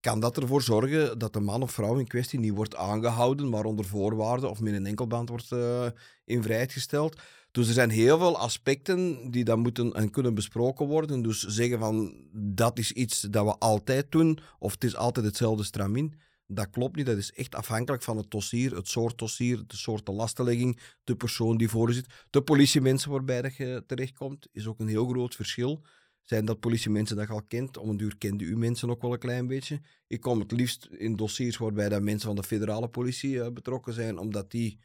kan 0.00 0.20
dat 0.20 0.36
ervoor 0.36 0.62
zorgen 0.62 1.18
dat 1.18 1.32
de 1.32 1.40
man 1.40 1.62
of 1.62 1.72
vrouw 1.72 1.98
in 1.98 2.06
kwestie 2.06 2.38
niet 2.38 2.54
wordt 2.54 2.76
aangehouden, 2.76 3.48
maar 3.48 3.64
onder 3.64 3.84
voorwaarden 3.84 4.50
of 4.50 4.60
met 4.60 4.74
een 4.74 4.86
enkelband 4.86 5.28
wordt 5.28 5.50
uh, 5.50 5.86
in 6.24 6.42
vrijheid 6.42 6.72
gesteld. 6.72 7.20
Dus 7.50 7.68
er 7.68 7.74
zijn 7.74 7.90
heel 7.90 8.18
veel 8.18 8.38
aspecten 8.38 9.30
die 9.30 9.44
dan 9.44 9.58
moeten 9.58 9.92
en 9.92 10.10
kunnen 10.10 10.34
besproken 10.34 10.86
worden. 10.86 11.22
Dus 11.22 11.40
zeggen 11.40 11.78
van 11.78 12.14
dat 12.32 12.78
is 12.78 12.92
iets 12.92 13.20
dat 13.20 13.44
we 13.44 13.58
altijd 13.58 14.12
doen, 14.12 14.38
of 14.58 14.72
het 14.72 14.84
is 14.84 14.96
altijd 14.96 15.26
hetzelfde 15.26 15.64
stramin. 15.64 16.14
Dat 16.46 16.70
klopt 16.70 16.96
niet. 16.96 17.06
Dat 17.06 17.16
is 17.16 17.32
echt 17.32 17.54
afhankelijk 17.54 18.02
van 18.02 18.16
het 18.16 18.30
dossier, 18.30 18.74
het 18.74 18.88
soort 18.88 19.18
dossier, 19.18 19.62
de 19.66 19.76
soort 19.76 20.08
lastenlegging, 20.08 20.80
de 21.04 21.16
persoon 21.16 21.56
die 21.56 21.68
voor 21.68 21.88
je 21.88 21.94
zit. 21.94 22.26
De 22.30 22.42
politiemensen 22.42 23.10
waarbij 23.10 23.42
dat 23.42 23.56
je 23.56 23.84
terechtkomt, 23.86 24.48
is 24.52 24.66
ook 24.66 24.80
een 24.80 24.88
heel 24.88 25.08
groot 25.08 25.34
verschil. 25.34 25.82
Zijn 26.22 26.44
dat 26.44 26.60
politiemensen 26.60 27.16
dat 27.16 27.26
je 27.26 27.32
al 27.32 27.42
kent? 27.42 27.76
Om 27.76 27.88
een 27.88 27.96
duur 27.96 28.16
kende 28.18 28.44
u 28.44 28.56
mensen 28.56 28.90
ook 28.90 29.02
wel 29.02 29.12
een 29.12 29.18
klein 29.18 29.46
beetje. 29.46 29.80
Ik 30.06 30.20
kom 30.20 30.38
het 30.38 30.52
liefst 30.52 30.88
in 30.90 31.16
dossiers 31.16 31.56
waarbij 31.56 31.88
dat 31.88 32.02
mensen 32.02 32.26
van 32.26 32.36
de 32.36 32.42
federale 32.42 32.88
politie 32.88 33.30
uh, 33.30 33.48
betrokken 33.48 33.92
zijn, 33.92 34.18
omdat 34.18 34.50
die 34.50 34.78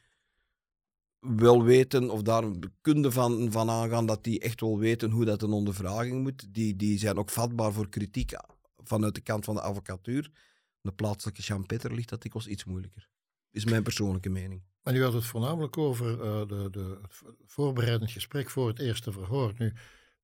wel 1.19 1.63
weten 1.63 2.09
of 2.09 2.21
daar 2.21 2.43
kunde 2.81 3.11
van, 3.11 3.51
van 3.51 3.69
aangaan 3.69 4.05
dat 4.05 4.23
die 4.23 4.39
echt 4.39 4.61
wel 4.61 4.79
weten 4.79 5.11
hoe 5.11 5.25
dat 5.25 5.41
een 5.41 5.51
ondervraging 5.51 6.21
moet. 6.21 6.53
Die, 6.53 6.75
die 6.75 6.99
zijn 6.99 7.17
ook 7.17 7.29
vatbaar 7.29 7.73
voor 7.73 7.89
kritiek 7.89 8.31
vanuit 8.83 9.15
de 9.15 9.21
kant 9.21 9.45
van 9.45 9.55
de 9.55 9.61
advocatuur 9.61 10.31
de 10.81 10.91
plaatselijke 10.91 11.41
champetter 11.41 11.93
ligt 11.93 12.09
dat 12.09 12.21
dikwijls 12.21 12.47
iets 12.47 12.63
moeilijker. 12.63 13.09
Is 13.51 13.65
mijn 13.65 13.83
persoonlijke 13.83 14.29
mening. 14.29 14.63
Maar 14.83 14.93
nu 14.93 15.03
had 15.03 15.13
het 15.13 15.25
voornamelijk 15.25 15.77
over 15.77 16.11
uh, 16.11 16.47
de, 16.47 16.67
de, 16.71 16.97
het 17.01 17.21
voorbereidend 17.45 18.11
gesprek 18.11 18.49
voor 18.49 18.67
het 18.67 18.79
eerste 18.79 19.11
verhoor. 19.11 19.53
Nu, 19.57 19.73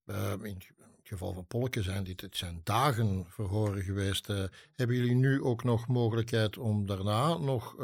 uh, 0.06 0.34
in 0.42 0.56
het 0.56 0.68
geval 1.04 1.34
van 1.34 1.46
Polken 1.46 1.84
zijn 1.84 2.04
dit 2.04 2.22
het 2.22 2.38
zijn 2.38 2.62
dagen 2.64 3.26
verhoren 3.28 3.84
geweest. 3.84 4.30
Uh, 4.30 4.44
hebben 4.76 4.96
jullie 4.96 5.16
nu 5.16 5.42
ook 5.42 5.64
nog 5.64 5.88
mogelijkheid 5.88 6.58
om 6.58 6.86
daarna 6.86 7.38
nog 7.38 7.76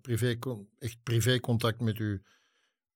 privé, 0.00 0.38
echt 0.78 0.96
privé 1.02 1.40
contact 1.40 1.80
met 1.80 1.96
uw 1.96 2.18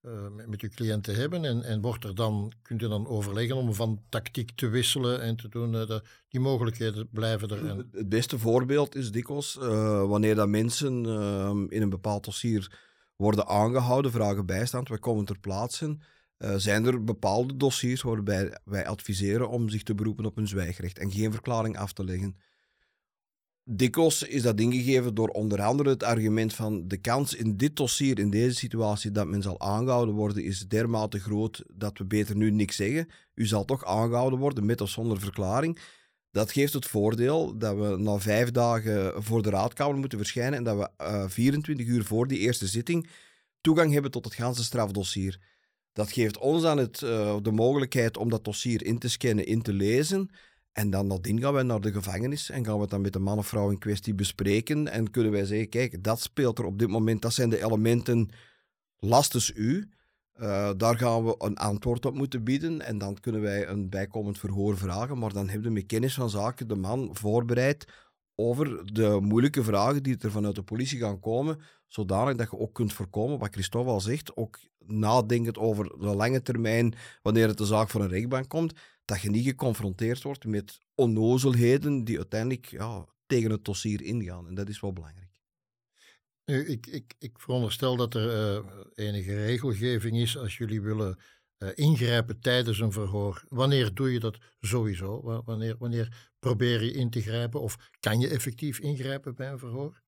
uh, 0.07 0.47
met, 0.47 0.61
uw 0.61 0.69
cliënten 0.75 1.15
hebben? 1.15 1.45
En, 1.45 1.63
en 1.63 1.81
wordt 1.81 2.05
er 2.05 2.15
dan, 2.15 2.53
kunt 2.63 2.83
u 2.83 2.89
dan 2.89 3.07
overleggen 3.07 3.57
om 3.57 3.75
van 3.75 4.03
tactiek 4.09 4.51
te 4.55 4.69
wisselen 4.69 5.21
en 5.21 5.37
te 5.37 5.49
doen? 5.49 5.75
Uh, 5.75 5.99
die 6.29 6.41
mogelijkheden 6.41 7.09
blijven 7.11 7.49
er. 7.49 7.77
Het 7.93 8.09
beste 8.09 8.39
voorbeeld 8.39 8.95
is 8.95 9.11
dikwijls 9.11 9.59
uh, 9.61 10.09
wanneer 10.09 10.35
dat 10.35 10.49
mensen 10.49 11.07
ehm, 11.07 11.67
in 11.69 11.83
een 11.83 11.89
bepaald 11.89 12.25
dossier 12.25 12.79
worden 13.17 13.47
aangehouden, 13.47 14.11
vragen 14.11 14.47
bijstand, 14.47 14.89
wij 14.89 14.99
komen 14.99 15.25
ter 15.25 15.39
plaatse. 15.39 15.99
zijn 16.57 16.87
er 16.87 17.05
bepaalde 17.05 17.57
dossiers 17.57 18.03
waarbij 18.03 18.59
wij 18.65 18.87
adviseren 18.87 19.49
om 19.49 19.69
zich 19.69 19.83
te 19.83 19.95
beroepen 19.95 20.25
op 20.25 20.37
een 20.37 20.49
zwijgrecht 20.49 20.99
en 20.99 21.11
geen 21.11 21.33
verklaring 21.33 21.79
af 21.79 21.93
te 21.93 22.05
leggen? 22.05 22.37
Dikwijls 23.69 24.23
is 24.23 24.43
dat 24.43 24.61
ingegeven 24.61 25.15
door 25.15 25.29
onder 25.29 25.63
andere 25.63 25.91
het 25.91 26.03
argument 26.03 26.55
van 26.55 26.89
de 26.89 26.97
kans 26.97 27.35
in 27.35 27.57
dit 27.57 27.77
dossier, 27.77 28.19
in 28.19 28.31
deze 28.31 28.57
situatie, 28.57 29.11
dat 29.11 29.27
men 29.27 29.43
zal 29.43 29.61
aangehouden 29.61 30.15
worden, 30.15 30.45
is 30.45 30.69
dermate 30.69 31.21
groot 31.21 31.63
dat 31.73 31.99
we 31.99 32.05
beter 32.05 32.37
nu 32.37 32.51
niks 32.51 32.77
zeggen. 32.77 33.09
U 33.35 33.47
zal 33.47 33.65
toch 33.65 33.85
aangehouden 33.85 34.39
worden, 34.39 34.67
met 34.67 34.81
of 34.81 34.89
zonder 34.89 35.21
verklaring. 35.21 35.79
Dat 36.31 36.53
geeft 36.53 36.73
het 36.73 36.87
voordeel 36.87 37.59
dat 37.59 37.77
we 37.77 37.97
na 37.97 38.19
vijf 38.19 38.51
dagen 38.51 39.23
voor 39.23 39.43
de 39.43 39.51
raadkamer 39.51 39.97
moeten 39.97 40.19
verschijnen 40.19 40.59
en 40.59 40.65
dat 40.65 40.77
we 40.77 41.05
uh, 41.05 41.23
eh, 41.23 41.31
24 41.31 41.87
uur 41.87 42.05
voor 42.05 42.27
die 42.27 42.39
eerste 42.39 42.67
zitting 42.67 43.09
toegang 43.61 43.93
hebben 43.93 44.11
tot 44.11 44.25
het 44.25 44.35
ganse 44.35 44.65
strafdossier. 44.65 45.41
Dat 45.93 46.13
geeft 46.13 46.39
ons 46.39 46.63
dan 46.63 46.79
het, 46.79 47.01
uh, 47.01 47.37
de 47.43 47.51
mogelijkheid 47.51 48.17
om 48.17 48.31
dat 48.31 48.45
dossier 48.45 48.85
in 48.85 48.99
te 48.99 49.09
scannen, 49.09 49.47
in 49.47 49.63
te 49.63 49.73
lezen 49.73 50.31
en 50.76 50.90
dan 50.90 51.06
nadien 51.06 51.40
gaan 51.40 51.52
wij 51.52 51.62
naar 51.62 51.80
de 51.80 51.92
gevangenis 51.92 52.50
en 52.50 52.64
gaan 52.64 52.75
we 52.75 52.80
het 52.80 52.90
dan 52.90 53.00
met 53.00 53.12
de 53.12 53.18
man 53.18 53.38
of 53.38 53.47
vrouw 53.47 53.71
in 53.71 53.78
kwestie 53.78 54.14
bespreken. 54.14 54.88
En 54.88 55.11
kunnen 55.11 55.33
wij 55.33 55.45
zeggen, 55.45 55.68
kijk, 55.68 56.02
dat 56.02 56.21
speelt 56.21 56.59
er 56.59 56.64
op 56.64 56.78
dit 56.78 56.88
moment, 56.88 57.23
dat 57.23 57.33
zijn 57.33 57.50
de 57.50 57.64
elementen 57.64 58.28
lastes 58.99 59.52
u. 59.54 59.88
Uh, 60.40 60.71
daar 60.76 60.99
gaan 60.99 61.25
we 61.25 61.35
een 61.38 61.56
antwoord 61.56 62.06
op 62.06 62.14
moeten 62.14 62.45
bieden 62.45 62.80
en 62.80 62.99
dan 62.99 63.21
kunnen 63.21 63.40
wij 63.40 63.68
een 63.68 63.88
bijkomend 63.88 64.38
verhoor 64.38 64.76
vragen. 64.76 65.18
Maar 65.18 65.33
dan 65.33 65.49
hebben 65.49 65.68
we 65.68 65.75
met 65.75 65.87
kennis 65.87 66.14
van 66.14 66.30
zaken 66.30 66.68
de 66.68 66.75
man 66.75 67.09
voorbereid 67.12 67.87
over 68.35 68.92
de 68.92 69.18
moeilijke 69.23 69.62
vragen 69.62 70.02
die 70.02 70.16
er 70.18 70.30
vanuit 70.30 70.54
de 70.54 70.62
politie 70.62 70.99
gaan 70.99 71.21
komen, 71.21 71.61
zodanig 71.87 72.37
dat 72.37 72.50
je 72.50 72.59
ook 72.59 72.75
kunt 72.75 72.92
voorkomen, 72.92 73.38
wat 73.38 73.52
Christophe 73.52 73.90
al 73.90 74.00
zegt, 74.00 74.37
ook 74.37 74.59
nadenkend 74.78 75.59
over 75.59 75.85
de 75.85 76.14
lange 76.14 76.42
termijn, 76.42 76.95
wanneer 77.23 77.49
het 77.49 77.59
de 77.59 77.66
zaak 77.66 77.90
voor 77.90 78.00
een 78.00 78.09
rechtbank 78.09 78.49
komt, 78.49 78.73
dat 79.07 79.21
je 79.21 79.31
niet 79.31 79.45
geconfronteerd 79.45 80.23
wordt 80.23 80.45
met 80.45 80.79
onnozelheden 80.95 82.05
die 82.05 82.17
uiteindelijk 82.17 82.67
ja, 82.67 83.07
tegen 83.27 83.51
het 83.51 83.65
dossier 83.65 84.03
ingaan. 84.03 84.49
En 84.49 84.55
dat 84.55 84.69
is 84.69 84.81
wel 84.81 84.93
belangrijk. 84.93 85.41
Nu, 86.45 86.67
ik, 86.67 86.87
ik, 86.87 87.15
ik 87.19 87.39
veronderstel 87.39 87.97
dat 87.97 88.15
er 88.15 88.57
uh, 88.59 88.67
enige 88.95 89.45
regelgeving 89.45 90.17
is 90.17 90.39
als 90.39 90.57
jullie 90.57 90.81
willen 90.81 91.19
uh, 91.59 91.69
ingrijpen 91.75 92.41
tijdens 92.41 92.79
een 92.79 92.93
verhoor. 92.93 93.45
Wanneer 93.49 93.95
doe 93.95 94.13
je 94.13 94.21
dat 94.21 94.39
sowieso? 94.61 95.43
Wanneer, 95.45 95.77
wanneer 95.79 96.31
probeer 96.39 96.85
je 96.85 96.93
in 96.93 97.11
te 97.11 97.21
grijpen? 97.21 97.61
Of 97.61 97.91
kan 98.01 98.21
je 98.21 98.29
effectief 98.29 98.79
ingrijpen 98.79 99.35
bij 99.35 99.51
een 99.51 99.59
verhoor? 99.59 100.03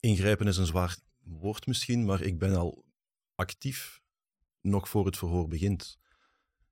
Ingrijpen 0.00 0.46
is 0.46 0.56
een 0.56 0.66
zwaar 0.66 0.98
woord 1.18 1.66
misschien, 1.66 2.04
maar 2.04 2.22
ik 2.22 2.38
ben 2.38 2.54
al 2.54 2.84
actief 3.34 4.00
nog 4.60 4.88
voor 4.88 5.06
het 5.06 5.16
verhoor 5.16 5.48
begint. 5.48 5.98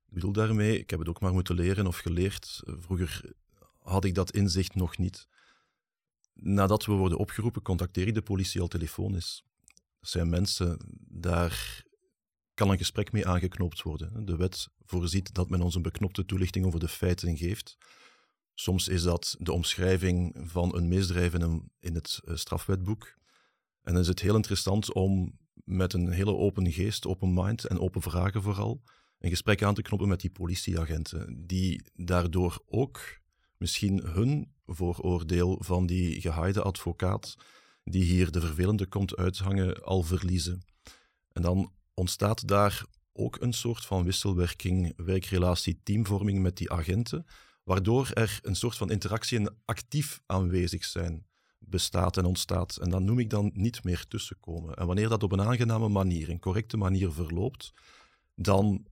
Ik 0.07 0.13
bedoel 0.13 0.31
daarmee, 0.31 0.79
ik 0.79 0.89
heb 0.89 0.99
het 0.99 1.07
ook 1.07 1.19
maar 1.19 1.33
moeten 1.33 1.55
leren 1.55 1.87
of 1.87 1.97
geleerd. 1.97 2.61
Vroeger 2.65 3.33
had 3.79 4.05
ik 4.05 4.15
dat 4.15 4.31
inzicht 4.31 4.75
nog 4.75 4.97
niet. 4.97 5.27
Nadat 6.33 6.85
we 6.85 6.91
worden 6.91 7.17
opgeroepen, 7.17 7.61
contacteer 7.61 8.07
ik 8.07 8.13
de 8.13 8.21
politie 8.21 8.61
al 8.61 8.67
telefonisch. 8.67 9.43
Dat 9.99 10.09
zijn 10.09 10.29
mensen, 10.29 10.77
daar 11.09 11.85
kan 12.53 12.69
een 12.69 12.77
gesprek 12.77 13.11
mee 13.11 13.27
aangeknoopt 13.27 13.81
worden. 13.81 14.25
De 14.25 14.35
wet 14.35 14.67
voorziet 14.85 15.33
dat 15.33 15.49
men 15.49 15.61
ons 15.61 15.75
een 15.75 15.81
beknopte 15.81 16.25
toelichting 16.25 16.65
over 16.65 16.79
de 16.79 16.87
feiten 16.87 17.37
geeft. 17.37 17.77
Soms 18.53 18.87
is 18.87 19.03
dat 19.03 19.35
de 19.39 19.51
omschrijving 19.53 20.37
van 20.43 20.75
een 20.75 20.87
misdrijf 20.87 21.33
in, 21.33 21.95
het 21.95 22.19
eh, 22.25 22.35
strafwetboek. 22.35 23.15
En 23.81 23.93
dan 23.93 24.01
is 24.01 24.07
het 24.07 24.21
heel 24.21 24.35
interessant 24.35 24.93
om 24.93 25.37
met 25.53 25.93
een 25.93 26.11
hele 26.11 26.35
open 26.35 26.71
geest, 26.71 27.07
open 27.07 27.33
mind 27.33 27.65
en 27.65 27.79
open 27.79 28.01
vragen 28.01 28.41
vooral, 28.41 28.83
een 29.19 29.29
gesprek 29.29 29.63
aan 29.63 29.73
te 29.73 29.81
knoppen 29.81 30.07
met 30.07 30.21
die 30.21 30.29
politieagenten, 30.29 31.47
die 31.47 31.81
daardoor 31.93 32.61
ook 32.65 32.99
misschien 33.57 33.99
hun 34.03 34.51
vooroordeel 34.65 35.57
van 35.59 35.85
die 35.85 36.21
gehaaide 36.21 36.61
advocaat, 36.61 37.35
die 37.83 38.03
hier 38.03 38.31
de 38.31 38.41
vervelende 38.41 38.85
komt 38.85 39.15
uithangen, 39.15 39.83
al 39.83 40.03
verliezen. 40.03 40.61
En 41.31 41.41
dan 41.41 41.71
ontstaat 41.93 42.47
daar 42.47 42.85
ook 43.13 43.41
een 43.41 43.53
soort 43.53 43.85
van 43.85 44.03
wisselwerking, 44.03 44.93
werkrelatie, 44.95 45.79
teamvorming 45.83 46.39
met 46.39 46.57
die 46.57 46.71
agenten, 46.71 47.25
waardoor 47.63 48.11
er 48.13 48.39
een 48.41 48.55
soort 48.55 48.77
van 48.77 48.91
interactie 48.91 49.39
en 49.39 49.57
actief 49.65 50.21
aanwezig 50.25 50.85
zijn 50.85 51.25
bestaat 51.59 52.17
en 52.17 52.25
ontstaat. 52.25 52.77
En 52.77 52.89
dat 52.89 53.01
noem 53.01 53.19
ik 53.19 53.29
dan 53.29 53.51
niet 53.53 53.83
meer 53.83 54.05
tussenkomen. 54.07 54.75
En 54.75 54.85
wanneer 54.85 55.09
dat 55.09 55.23
op 55.23 55.31
een 55.31 55.41
aangename 55.41 55.89
manier, 55.89 56.29
een 56.29 56.39
correcte 56.39 56.77
manier 56.77 57.11
verloopt, 57.11 57.73
dan 58.35 58.87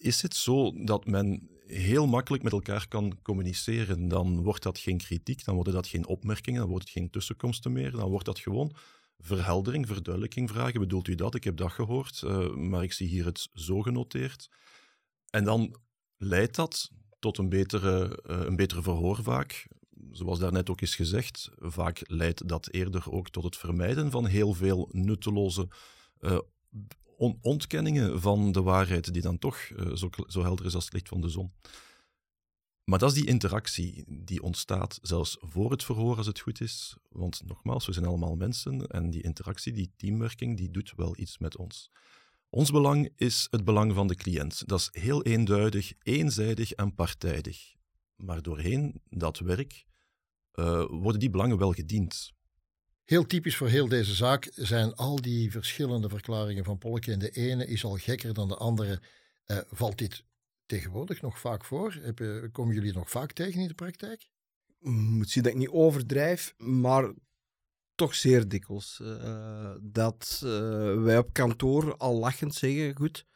is 0.00 0.22
het 0.22 0.36
zo 0.36 0.84
dat 0.84 1.06
men 1.06 1.48
heel 1.66 2.06
makkelijk 2.06 2.42
met 2.42 2.52
elkaar 2.52 2.88
kan 2.88 3.18
communiceren. 3.22 4.08
Dan 4.08 4.42
wordt 4.42 4.62
dat 4.62 4.78
geen 4.78 4.98
kritiek, 4.98 5.44
dan 5.44 5.54
worden 5.54 5.72
dat 5.72 5.86
geen 5.86 6.06
opmerkingen, 6.06 6.60
dan 6.60 6.68
wordt 6.68 6.84
het 6.84 6.92
geen 6.92 7.10
tussenkomsten 7.10 7.72
meer, 7.72 7.90
dan 7.90 8.10
wordt 8.10 8.26
dat 8.26 8.38
gewoon 8.38 8.76
verheldering, 9.18 9.86
verduidelijking 9.86 10.50
vragen. 10.50 10.80
Bedoelt 10.80 11.08
u 11.08 11.14
dat? 11.14 11.34
Ik 11.34 11.44
heb 11.44 11.56
dat 11.56 11.72
gehoord, 11.72 12.22
uh, 12.24 12.54
maar 12.54 12.82
ik 12.82 12.92
zie 12.92 13.08
hier 13.08 13.24
het 13.24 13.48
zo 13.54 13.82
genoteerd. 13.82 14.48
En 15.30 15.44
dan 15.44 15.76
leidt 16.16 16.54
dat 16.56 16.90
tot 17.18 17.38
een 17.38 17.48
betere, 17.48 18.22
uh, 18.30 18.40
een 18.40 18.56
betere 18.56 18.82
verhoor 18.82 19.22
vaak. 19.22 19.66
Zoals 20.10 20.38
daarnet 20.38 20.70
ook 20.70 20.80
is 20.80 20.94
gezegd, 20.94 21.50
vaak 21.58 22.02
leidt 22.06 22.48
dat 22.48 22.70
eerder 22.70 23.12
ook 23.12 23.30
tot 23.30 23.44
het 23.44 23.56
vermijden 23.56 24.10
van 24.10 24.26
heel 24.26 24.52
veel 24.52 24.88
nutteloze 24.92 25.68
uh, 26.20 26.38
on 27.16 27.38
ontkenningen 27.40 28.20
van 28.20 28.52
de 28.52 28.62
waarheid, 28.62 29.12
die 29.12 29.22
dan 29.22 29.38
toch 29.38 29.68
uh, 29.68 29.94
zo, 29.94 30.10
zo, 30.26 30.42
helder 30.42 30.66
is 30.66 30.74
als 30.74 30.84
het 30.84 30.92
licht 30.92 31.08
van 31.08 31.20
de 31.20 31.28
zon. 31.28 31.52
Maar 32.84 32.98
dat 32.98 33.08
is 33.08 33.16
die 33.16 33.26
interactie 33.26 34.04
die 34.24 34.42
ontstaat 34.42 34.98
zelfs 35.02 35.36
voor 35.40 35.70
het 35.70 35.84
verhoor, 35.84 36.16
als 36.16 36.26
het 36.26 36.40
goed 36.40 36.60
is. 36.60 36.96
Want 37.08 37.42
nogmaals, 37.46 37.86
we 37.86 37.92
zijn 37.92 38.06
allemaal 38.06 38.36
mensen 38.36 38.86
en 38.86 39.10
die 39.10 39.22
interactie, 39.22 39.72
die 39.72 39.92
teamwerking, 39.96 40.56
die 40.56 40.70
doet 40.70 40.92
wel 40.96 41.18
iets 41.18 41.38
met 41.38 41.56
ons. 41.56 41.90
Ons 42.48 42.70
belang 42.70 43.12
is 43.16 43.46
het 43.50 43.64
belang 43.64 43.94
van 43.94 44.06
de 44.06 44.14
cliënt. 44.14 44.68
Dat 44.68 44.78
is 44.80 45.02
heel 45.02 45.22
eenduidig, 45.22 45.92
eenzijdig 46.02 46.72
en 46.72 46.94
partijdig. 46.94 47.74
Maar 48.16 48.42
doorheen 48.42 49.02
dat 49.08 49.38
werk 49.38 49.84
uh, 50.54 50.84
worden 50.88 51.20
die 51.20 51.30
belangen 51.30 51.58
wel 51.58 51.72
gediend. 51.72 52.32
Heel 53.04 53.26
typisch 53.26 53.56
voor 53.56 53.68
heel 53.68 53.88
deze 53.88 54.14
zaak 54.14 54.50
zijn 54.54 54.94
al 54.94 55.20
die 55.20 55.50
verschillende 55.50 56.08
verklaringen 56.08 56.64
van 56.64 56.78
Polke. 56.78 57.12
En 57.12 57.18
de 57.18 57.30
ene 57.30 57.66
is 57.66 57.84
al 57.84 57.96
gekker 57.96 58.34
dan 58.34 58.48
de 58.48 58.56
andere. 58.56 59.00
Uh, 59.46 59.58
valt 59.70 59.98
dit 59.98 60.24
tegenwoordig 60.66 61.22
nog 61.22 61.38
vaak 61.38 61.64
voor? 61.64 61.98
Heb, 62.02 62.48
komen 62.52 62.74
jullie 62.74 62.92
nog 62.92 63.10
vaak 63.10 63.32
tegen 63.32 63.60
in 63.60 63.68
de 63.68 63.74
praktijk? 63.74 64.28
Moet 64.80 65.30
zien 65.30 65.42
dat 65.42 65.52
ik 65.52 65.58
niet 65.58 65.68
overdrijf, 65.68 66.54
maar 66.56 67.12
toch 67.94 68.14
zeer 68.14 68.48
dikwijls. 68.48 69.00
Uh, 69.02 69.74
dat 69.80 70.40
uh, 70.44 70.50
wij 71.02 71.18
op 71.18 71.32
kantoor 71.32 71.96
al 71.96 72.14
lachend 72.14 72.54
zeggen, 72.54 72.96
goed, 72.96 73.26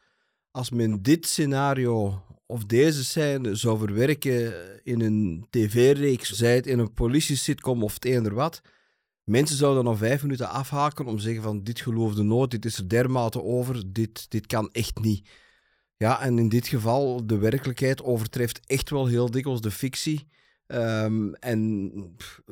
als 0.51 0.69
men 0.69 1.01
dit 1.01 1.25
scenario 1.25 2.23
of 2.45 2.65
deze 2.65 3.05
scène 3.05 3.55
zou 3.55 3.77
verwerken 3.77 4.53
in 4.83 5.01
een 5.01 5.47
tv-reeks, 5.49 6.31
zij 6.31 6.55
het 6.55 6.67
in 6.67 6.79
een 6.79 6.93
politie-sitcom 6.93 7.83
of 7.83 7.93
het 7.93 8.05
eender 8.05 8.33
wat, 8.33 8.61
mensen 9.29 9.57
zouden 9.57 9.83
dan 9.83 9.97
vijf 9.97 10.21
minuten 10.21 10.49
afhaken 10.49 11.05
om 11.05 11.15
te 11.15 11.21
zeggen 11.21 11.43
van 11.43 11.63
dit 11.63 11.79
geloofde 11.79 12.23
nooit, 12.23 12.51
dit 12.51 12.65
is 12.65 12.77
er 12.77 12.89
dermate 12.89 13.43
over, 13.43 13.93
dit, 13.93 14.31
dit 14.31 14.47
kan 14.47 14.69
echt 14.71 14.99
niet. 14.99 15.29
Ja, 15.97 16.21
en 16.21 16.39
in 16.39 16.49
dit 16.49 16.67
geval, 16.67 17.27
de 17.27 17.37
werkelijkheid 17.37 18.03
overtreft 18.03 18.59
echt 18.65 18.89
wel 18.89 19.05
heel 19.05 19.31
dikwijls 19.31 19.61
de 19.61 19.71
fictie. 19.71 20.27
Um, 20.67 21.33
en 21.33 21.91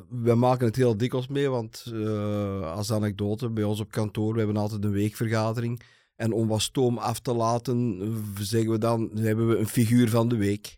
we 0.08 0.34
maken 0.34 0.66
het 0.66 0.76
heel 0.76 0.96
dikwijls 0.96 1.26
mee, 1.26 1.48
want 1.48 1.84
uh, 1.92 2.72
als 2.72 2.92
anekdote, 2.92 3.50
bij 3.50 3.64
ons 3.64 3.80
op 3.80 3.90
kantoor, 3.90 4.32
we 4.32 4.38
hebben 4.38 4.56
altijd 4.56 4.84
een 4.84 4.90
weekvergadering. 4.90 5.80
En 6.16 6.32
om 6.32 6.48
wat 6.48 6.60
stoom 6.60 6.98
af 6.98 7.20
te 7.20 7.34
laten, 7.34 8.00
zeggen 8.38 8.70
we 8.70 8.78
dan, 8.78 9.10
hebben 9.14 9.48
we 9.48 9.56
een 9.56 9.68
figuur 9.68 10.08
van 10.08 10.28
de 10.28 10.36
week. 10.36 10.76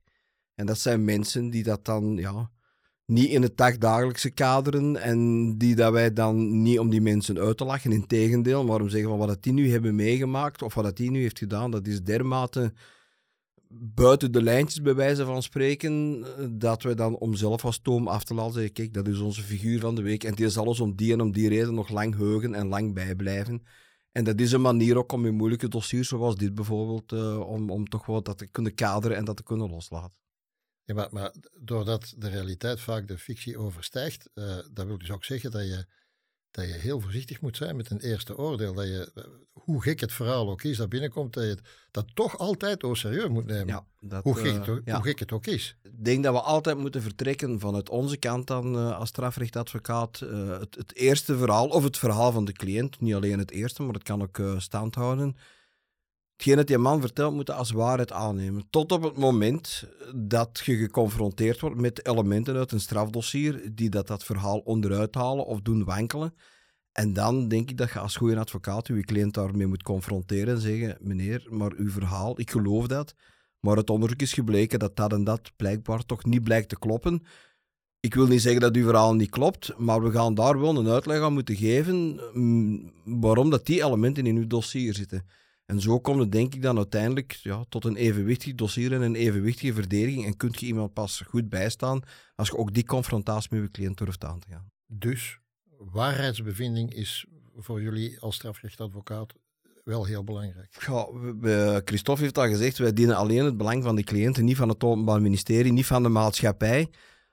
En 0.54 0.66
dat 0.66 0.78
zijn 0.78 1.04
mensen 1.04 1.50
die 1.50 1.62
dat 1.62 1.85
dan, 1.85 2.16
ja, 2.16 2.50
niet 3.10 3.28
in 3.28 3.42
het 3.42 3.56
dagdagelijkse 3.56 4.30
kaderen 4.30 4.96
en 4.96 5.58
die 5.58 5.74
dat 5.74 5.92
wij 5.92 6.12
dan 6.12 6.62
niet 6.62 6.78
om 6.78 6.90
die 6.90 7.00
mensen 7.00 7.38
uit 7.38 7.56
te 7.56 7.64
lachen, 7.64 7.92
in 7.92 8.06
tegendeel, 8.06 8.64
maar 8.64 8.80
om 8.80 8.88
zeggen 8.88 9.08
van 9.08 9.18
wat 9.18 9.42
die 9.42 9.52
nu 9.52 9.70
hebben 9.70 9.94
meegemaakt 9.94 10.62
of 10.62 10.74
wat 10.74 10.96
die 10.96 11.10
nu 11.10 11.20
heeft 11.20 11.38
gedaan, 11.38 11.70
dat 11.70 11.86
is 11.86 12.02
dermate 12.02 12.72
buiten 13.72 14.32
de 14.32 14.42
lijntjes 14.42 14.82
bij 14.82 14.94
wijze 14.94 15.24
van 15.24 15.42
spreken, 15.42 16.24
dat 16.58 16.82
wij 16.82 16.94
dan 16.94 17.16
om 17.16 17.34
zelf 17.34 17.64
als 17.64 17.78
toom 17.78 18.08
af 18.08 18.24
te 18.24 18.34
laten 18.34 18.52
zeggen, 18.52 18.72
kijk, 18.72 18.94
dat 18.94 19.08
is 19.08 19.18
onze 19.18 19.42
figuur 19.42 19.80
van 19.80 19.94
de 19.94 20.02
week 20.02 20.24
en 20.24 20.34
die 20.34 20.48
zal 20.48 20.64
ons 20.64 20.80
om 20.80 20.96
die 20.96 21.12
en 21.12 21.20
om 21.20 21.32
die 21.32 21.48
reden 21.48 21.74
nog 21.74 21.88
lang 21.88 22.16
heugen 22.16 22.54
en 22.54 22.66
lang 22.66 22.94
bijblijven. 22.94 23.62
En 24.12 24.24
dat 24.24 24.40
is 24.40 24.52
een 24.52 24.60
manier 24.60 24.98
ook 24.98 25.12
om 25.12 25.26
in 25.26 25.34
moeilijke 25.34 25.68
dossiers, 25.68 26.08
zoals 26.08 26.36
dit 26.36 26.54
bijvoorbeeld, 26.54 27.12
uh, 27.12 27.40
om, 27.48 27.70
om 27.70 27.88
toch 27.88 28.06
wel 28.06 28.22
dat 28.22 28.38
te 28.38 28.46
kunnen 28.46 28.74
kaderen 28.74 29.16
en 29.16 29.24
dat 29.24 29.36
te 29.36 29.42
kunnen 29.42 29.70
loslaten. 29.70 30.18
Ja, 30.90 30.97
maar, 30.97 31.09
maar 31.11 31.35
doordat 31.59 32.14
de 32.16 32.28
realiteit 32.28 32.80
vaak 32.80 33.09
de 33.09 33.18
fictie 33.18 33.59
overstijgt, 33.59 34.30
uh, 34.35 34.59
dat 34.73 34.87
wil 34.87 34.99
dus 34.99 35.11
ook 35.11 35.25
zeggen 35.25 35.50
dat 35.50 35.62
je 35.62 35.87
dat 36.50 36.66
je 36.66 36.73
heel 36.73 37.00
voorzichtig 37.00 37.40
moet 37.40 37.56
zijn 37.56 37.76
met 37.76 37.90
een 37.90 38.00
eerste 38.00 38.37
oordeel. 38.37 38.75
Dat 38.75 38.87
je, 38.87 39.28
hoe 39.52 39.82
gek 39.82 40.00
het 40.00 40.12
verhaal 40.12 40.50
ook 40.50 40.62
is 40.62 40.76
dat 40.76 40.88
binnenkomt, 40.88 41.35
dat 41.35 41.42
je 41.42 41.49
het, 41.49 41.61
dat 41.90 42.06
toch 42.14 42.38
altijd 42.38 42.82
o 42.82 42.94
serieus 42.94 43.28
moet 43.28 43.47
nemen. 43.47 43.66
Ja, 43.66 43.85
dat, 44.00 44.23
hoe, 44.23 44.35
gek, 44.35 44.66
uh, 44.66 44.76
ja. 44.85 44.94
hoe 44.94 45.04
gek 45.04 45.18
het 45.18 45.32
ook 45.32 45.47
is. 45.47 45.76
Ik 45.82 46.04
denk 46.04 46.25
dat 46.25 46.35
we 46.35 46.40
altijd 46.40 46.78
moeten 46.78 47.02
vertrekken 47.02 47.61
vanuit 47.61 47.88
onze 47.88 48.16
kant 48.16 48.47
dan 48.47 48.76
uh, 48.76 48.99
als 48.99 49.09
strafrechtadvocaat. 49.09 50.20
Uh, 50.20 50.59
het, 50.59 50.75
het, 50.75 50.94
eerste 50.94 51.37
verhaal, 51.37 51.68
of 51.68 51.82
het 51.82 51.99
verhaal 51.99 52.32
van 52.32 52.44
de 52.44 52.52
cliënt, 52.52 53.00
niet 53.00 53.14
alleen 53.14 53.38
het 53.38 53.50
eerste, 53.50 53.82
maar 53.82 53.94
het 53.94 54.02
kan 54.02 54.23
ook 54.23 54.40
stand 54.59 54.94
houden. 54.94 55.37
Hetgeen 56.40 56.59
dat 56.59 56.66
die 56.66 56.78
man 56.78 57.00
vertelt, 57.00 57.35
moet 57.35 57.47
je 57.47 57.52
als 57.52 57.70
waarheid 57.70 58.12
aannemen. 58.12 58.64
Tot 58.70 58.92
op 58.92 59.02
het 59.02 59.16
moment 59.16 59.85
dat 60.14 60.61
je 60.64 60.76
geconfronteerd 60.76 61.61
wordt 61.61 61.80
met 61.80 62.06
elementen 62.06 62.56
uit 62.56 62.73
een 62.73 62.80
strafdossier 62.80 63.70
die 63.75 63.90
dat, 63.90 64.06
dat 64.06 64.25
verhaal 64.25 64.59
onderuit 64.59 65.14
halen 65.14 65.47
of 65.47 65.61
doen 65.61 65.85
wankelen. 65.85 66.35
En 66.92 67.12
dan 67.12 67.49
denk 67.49 67.70
ik 67.70 67.76
dat 67.76 67.92
je 67.92 67.99
als 67.99 68.16
goede 68.16 68.38
advocaat 68.38 68.87
je 68.87 69.00
cliënt 69.00 69.35
daarmee 69.35 69.66
moet 69.66 69.82
confronteren 69.82 70.54
en 70.54 70.61
zeggen: 70.61 70.97
meneer, 71.00 71.47
maar 71.50 71.73
uw 71.76 71.90
verhaal, 71.90 72.40
ik 72.40 72.50
geloof 72.50 72.87
dat, 72.87 73.14
maar 73.59 73.76
het 73.76 73.90
onderzoek 73.90 74.20
is 74.20 74.32
gebleken 74.32 74.78
dat 74.78 74.97
dat 74.97 75.12
en 75.12 75.25
dat 75.25 75.52
blijkbaar 75.56 76.04
toch 76.04 76.25
niet 76.25 76.42
blijkt 76.42 76.68
te 76.68 76.78
kloppen. 76.78 77.23
Ik 78.00 78.14
wil 78.14 78.26
niet 78.26 78.42
zeggen 78.42 78.61
dat 78.61 78.76
uw 78.76 78.85
verhaal 78.85 79.14
niet 79.14 79.30
klopt, 79.30 79.78
maar 79.78 80.02
we 80.02 80.11
gaan 80.11 80.35
daar 80.35 80.61
wel 80.61 80.76
een 80.76 80.88
uitleg 80.88 81.20
aan 81.20 81.32
moeten 81.32 81.56
geven 81.56 82.20
mm, 82.32 82.92
waarom 83.04 83.50
dat 83.50 83.66
die 83.66 83.85
elementen 83.85 84.26
in 84.26 84.37
uw 84.37 84.47
dossier 84.47 84.94
zitten. 84.94 85.25
En 85.70 85.80
zo 85.80 86.00
komt 86.00 86.20
het 86.20 86.32
denk 86.32 86.54
ik 86.54 86.62
dan 86.62 86.76
uiteindelijk 86.76 87.32
ja, 87.32 87.64
tot 87.68 87.84
een 87.84 87.96
evenwichtig 87.96 88.54
dossier 88.54 88.92
en 88.92 89.02
een 89.02 89.14
evenwichtige 89.14 89.72
verdediging. 89.72 90.26
En 90.26 90.36
kunt 90.36 90.60
je 90.60 90.66
iemand 90.66 90.92
pas 90.92 91.22
goed 91.26 91.48
bijstaan 91.48 92.02
als 92.34 92.48
je 92.48 92.56
ook 92.56 92.74
die 92.74 92.84
confrontatie 92.84 93.48
met 93.52 93.62
je 93.62 93.70
cliënt 93.70 93.98
durft 93.98 94.24
aan 94.24 94.38
te 94.38 94.48
gaan. 94.50 94.70
Dus 94.86 95.38
waarheidsbevinding 95.78 96.94
is 96.94 97.26
voor 97.56 97.82
jullie 97.82 98.20
als 98.20 98.34
strafrechtadvocaat 98.34 99.34
wel 99.84 100.04
heel 100.04 100.24
belangrijk. 100.24 100.84
Ja, 100.86 101.06
we, 101.40 101.82
Christophe 101.84 102.22
heeft 102.22 102.38
al 102.38 102.48
gezegd, 102.48 102.78
wij 102.78 102.92
dienen 102.92 103.16
alleen 103.16 103.44
het 103.44 103.56
belang 103.56 103.82
van 103.82 103.96
de 103.96 104.04
cliënten, 104.04 104.44
niet 104.44 104.56
van 104.56 104.68
het 104.68 104.84
Openbaar 104.84 105.22
Ministerie, 105.22 105.72
niet 105.72 105.86
van 105.86 106.02
de 106.02 106.08
maatschappij. 106.08 106.88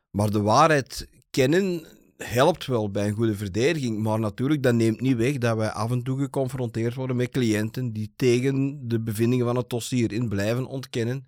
Maar 0.10 0.30
de 0.30 0.42
waarheid 0.42 1.08
kennen 1.30 1.86
helpt 2.18 2.66
wel 2.66 2.92
bij 2.92 3.08
een 3.08 3.16
goede 3.16 3.36
verdediging. 3.36 4.00
Maar 4.00 4.20
natuurlijk, 4.20 4.64
dat 4.64 4.74
neemt 4.74 5.02
niet 5.02 5.18
weg 5.18 5.38
dat 5.38 5.58
wij 5.58 5.72
af 5.72 5.92
en 5.92 6.04
toe 6.04 6.20
geconfronteerd 6.20 6.94
worden 6.94 7.16
met 7.16 7.30
cliënten 7.30 7.94
die 7.94 8.14
tegen 8.16 8.88
de 8.88 9.00
bevindingen 9.00 9.46
van 9.46 9.56
het 9.56 9.70
dossier 9.70 10.12
in 10.12 10.30
blijven 10.30 10.66
ontkennen. 10.66 11.28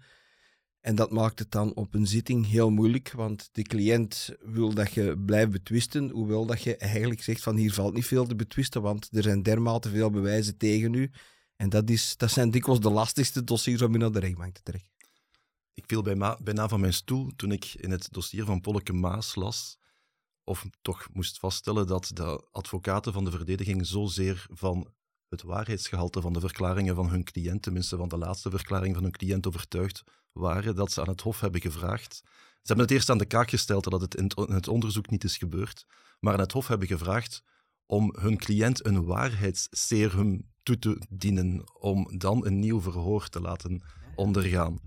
En 0.81 0.95
dat 0.95 1.11
maakt 1.11 1.39
het 1.39 1.51
dan 1.51 1.73
op 1.75 1.93
een 1.93 2.07
zitting 2.07 2.47
heel 2.47 2.69
moeilijk, 2.69 3.11
want 3.11 3.49
de 3.51 3.61
cliënt 3.61 4.35
wil 4.39 4.73
dat 4.73 4.93
je 4.93 5.17
blijft 5.25 5.51
betwisten, 5.51 6.09
hoewel 6.09 6.45
dat 6.45 6.61
je 6.61 6.77
eigenlijk 6.77 7.23
zegt 7.23 7.43
van 7.43 7.55
hier 7.55 7.73
valt 7.73 7.93
niet 7.93 8.05
veel 8.05 8.27
te 8.27 8.35
betwisten, 8.35 8.81
want 8.81 9.09
er 9.11 9.23
zijn 9.23 9.43
dermate 9.43 9.89
veel 9.89 10.09
bewijzen 10.09 10.57
tegen 10.57 10.93
u. 10.93 11.11
En 11.55 11.69
dat, 11.69 11.89
is, 11.89 12.17
dat 12.17 12.31
zijn 12.31 12.51
dikwijls 12.51 12.81
de 12.81 12.89
lastigste 12.89 13.43
dossiers 13.43 13.81
om 13.81 13.97
naar 13.97 14.11
de 14.11 14.19
rechtbank 14.19 14.53
te 14.53 14.61
trekken. 14.63 14.89
Ik 15.73 15.83
viel 15.87 16.01
bijna 16.43 16.67
van 16.67 16.79
mijn 16.79 16.93
stoel 16.93 17.31
toen 17.35 17.51
ik 17.51 17.65
in 17.65 17.91
het 17.91 18.07
dossier 18.11 18.45
van 18.45 18.61
Polleke 18.61 18.93
Maas 18.93 19.35
las 19.35 19.78
of 20.49 20.65
toch 20.81 21.07
moest 21.13 21.39
vaststellen 21.39 21.87
dat 21.87 22.11
de 22.13 22.43
advocaten 22.51 23.13
van 23.13 23.25
de 23.25 23.31
verdediging 23.31 23.85
zozeer 23.87 24.45
van 24.49 24.87
het 25.27 25.41
waarheidsgehalte 25.41 26.21
van 26.21 26.33
de 26.33 26.39
verklaringen 26.39 26.95
van 26.95 27.09
hun 27.09 27.23
cliënt, 27.23 27.61
tenminste 27.61 27.97
van 27.97 28.09
de 28.09 28.17
laatste 28.17 28.49
verklaring 28.49 28.93
van 28.93 29.03
hun 29.03 29.11
cliënt, 29.11 29.47
overtuigd 29.47 30.03
waren 30.31 30.75
dat 30.75 30.91
ze 30.91 31.01
aan 31.01 31.09
het 31.09 31.21
Hof 31.21 31.39
hebben 31.39 31.61
gevraagd. 31.61 32.21
Ze 32.23 32.61
hebben 32.63 32.85
het 32.85 32.93
eerst 32.93 33.09
aan 33.09 33.17
de 33.17 33.25
kaak 33.25 33.49
gesteld 33.49 33.83
dat 33.83 34.01
het 34.01 34.15
in 34.15 34.31
het 34.35 34.67
onderzoek 34.67 35.09
niet 35.09 35.23
is 35.23 35.37
gebeurd, 35.37 35.85
maar 36.19 36.33
aan 36.33 36.39
het 36.39 36.51
Hof 36.51 36.67
hebben 36.67 36.87
gevraagd 36.87 37.43
om 37.85 38.15
hun 38.19 38.37
cliënt 38.37 38.85
een 38.85 39.05
waarheidsserum 39.05 40.49
toe 40.63 40.79
te 40.79 41.01
dienen, 41.09 41.79
om 41.79 42.17
dan 42.17 42.45
een 42.45 42.59
nieuw 42.59 42.81
verhoor 42.81 43.29
te 43.29 43.41
laten 43.41 43.81
ondergaan. 44.15 44.79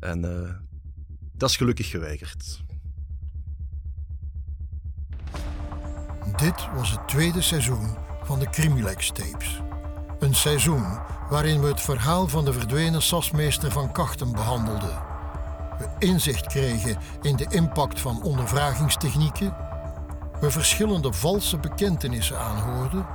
En 0.00 0.24
uh, 0.24 0.54
dat 1.32 1.50
is 1.50 1.56
gelukkig 1.56 1.90
geweigerd. 1.90 2.68
Dit 6.40 6.68
was 6.74 6.90
het 6.90 7.08
tweede 7.08 7.42
seizoen 7.42 7.96
van 8.22 8.38
de 8.38 8.50
Crimilex 8.50 9.08
tapes. 9.08 9.62
Een 10.18 10.34
seizoen 10.34 10.98
waarin 11.30 11.60
we 11.60 11.68
het 11.68 11.80
verhaal 11.80 12.28
van 12.28 12.44
de 12.44 12.52
verdwenen 12.52 13.02
sasmeester 13.02 13.72
van 13.72 13.92
Kachten 13.92 14.32
behandelden. 14.32 15.02
We 15.78 15.88
inzicht 15.98 16.46
kregen 16.46 16.96
in 17.22 17.36
de 17.36 17.46
impact 17.48 18.00
van 18.00 18.22
ondervragingstechnieken. 18.22 19.56
We 20.40 20.50
verschillende 20.50 21.12
valse 21.12 21.58
bekentenissen 21.58 22.38
aanhoorden. 22.38 23.06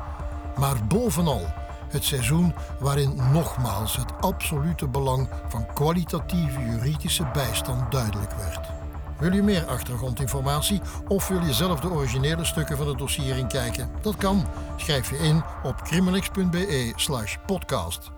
Maar 0.56 0.86
bovenal 0.88 1.46
het 1.90 2.04
seizoen 2.04 2.54
waarin 2.80 3.16
nogmaals 3.32 3.98
het 3.98 4.22
absolute 4.22 4.88
belang 4.88 5.30
van 5.48 5.66
kwalitatieve 5.74 6.60
juridische 6.62 7.28
bijstand 7.34 7.92
duidelijk 7.92 8.32
werd. 8.32 8.75
Wil 9.20 9.34
je 9.34 9.44
meer 9.44 9.66
achtergrondinformatie 9.66 10.82
of 11.08 11.28
wil 11.28 11.42
je 11.42 11.54
zelf 11.54 11.80
de 11.80 11.92
originele 11.92 12.46
stukken 12.46 12.78
van 12.78 12.88
het 12.88 12.98
dossier 12.98 13.38
inkijken? 13.38 13.90
Dat 14.02 14.16
kan. 14.16 14.48
Schrijf 14.76 15.10
je 15.10 15.18
in 15.18 15.44
op 15.64 15.82
criminalix.be/podcast. 15.82 18.15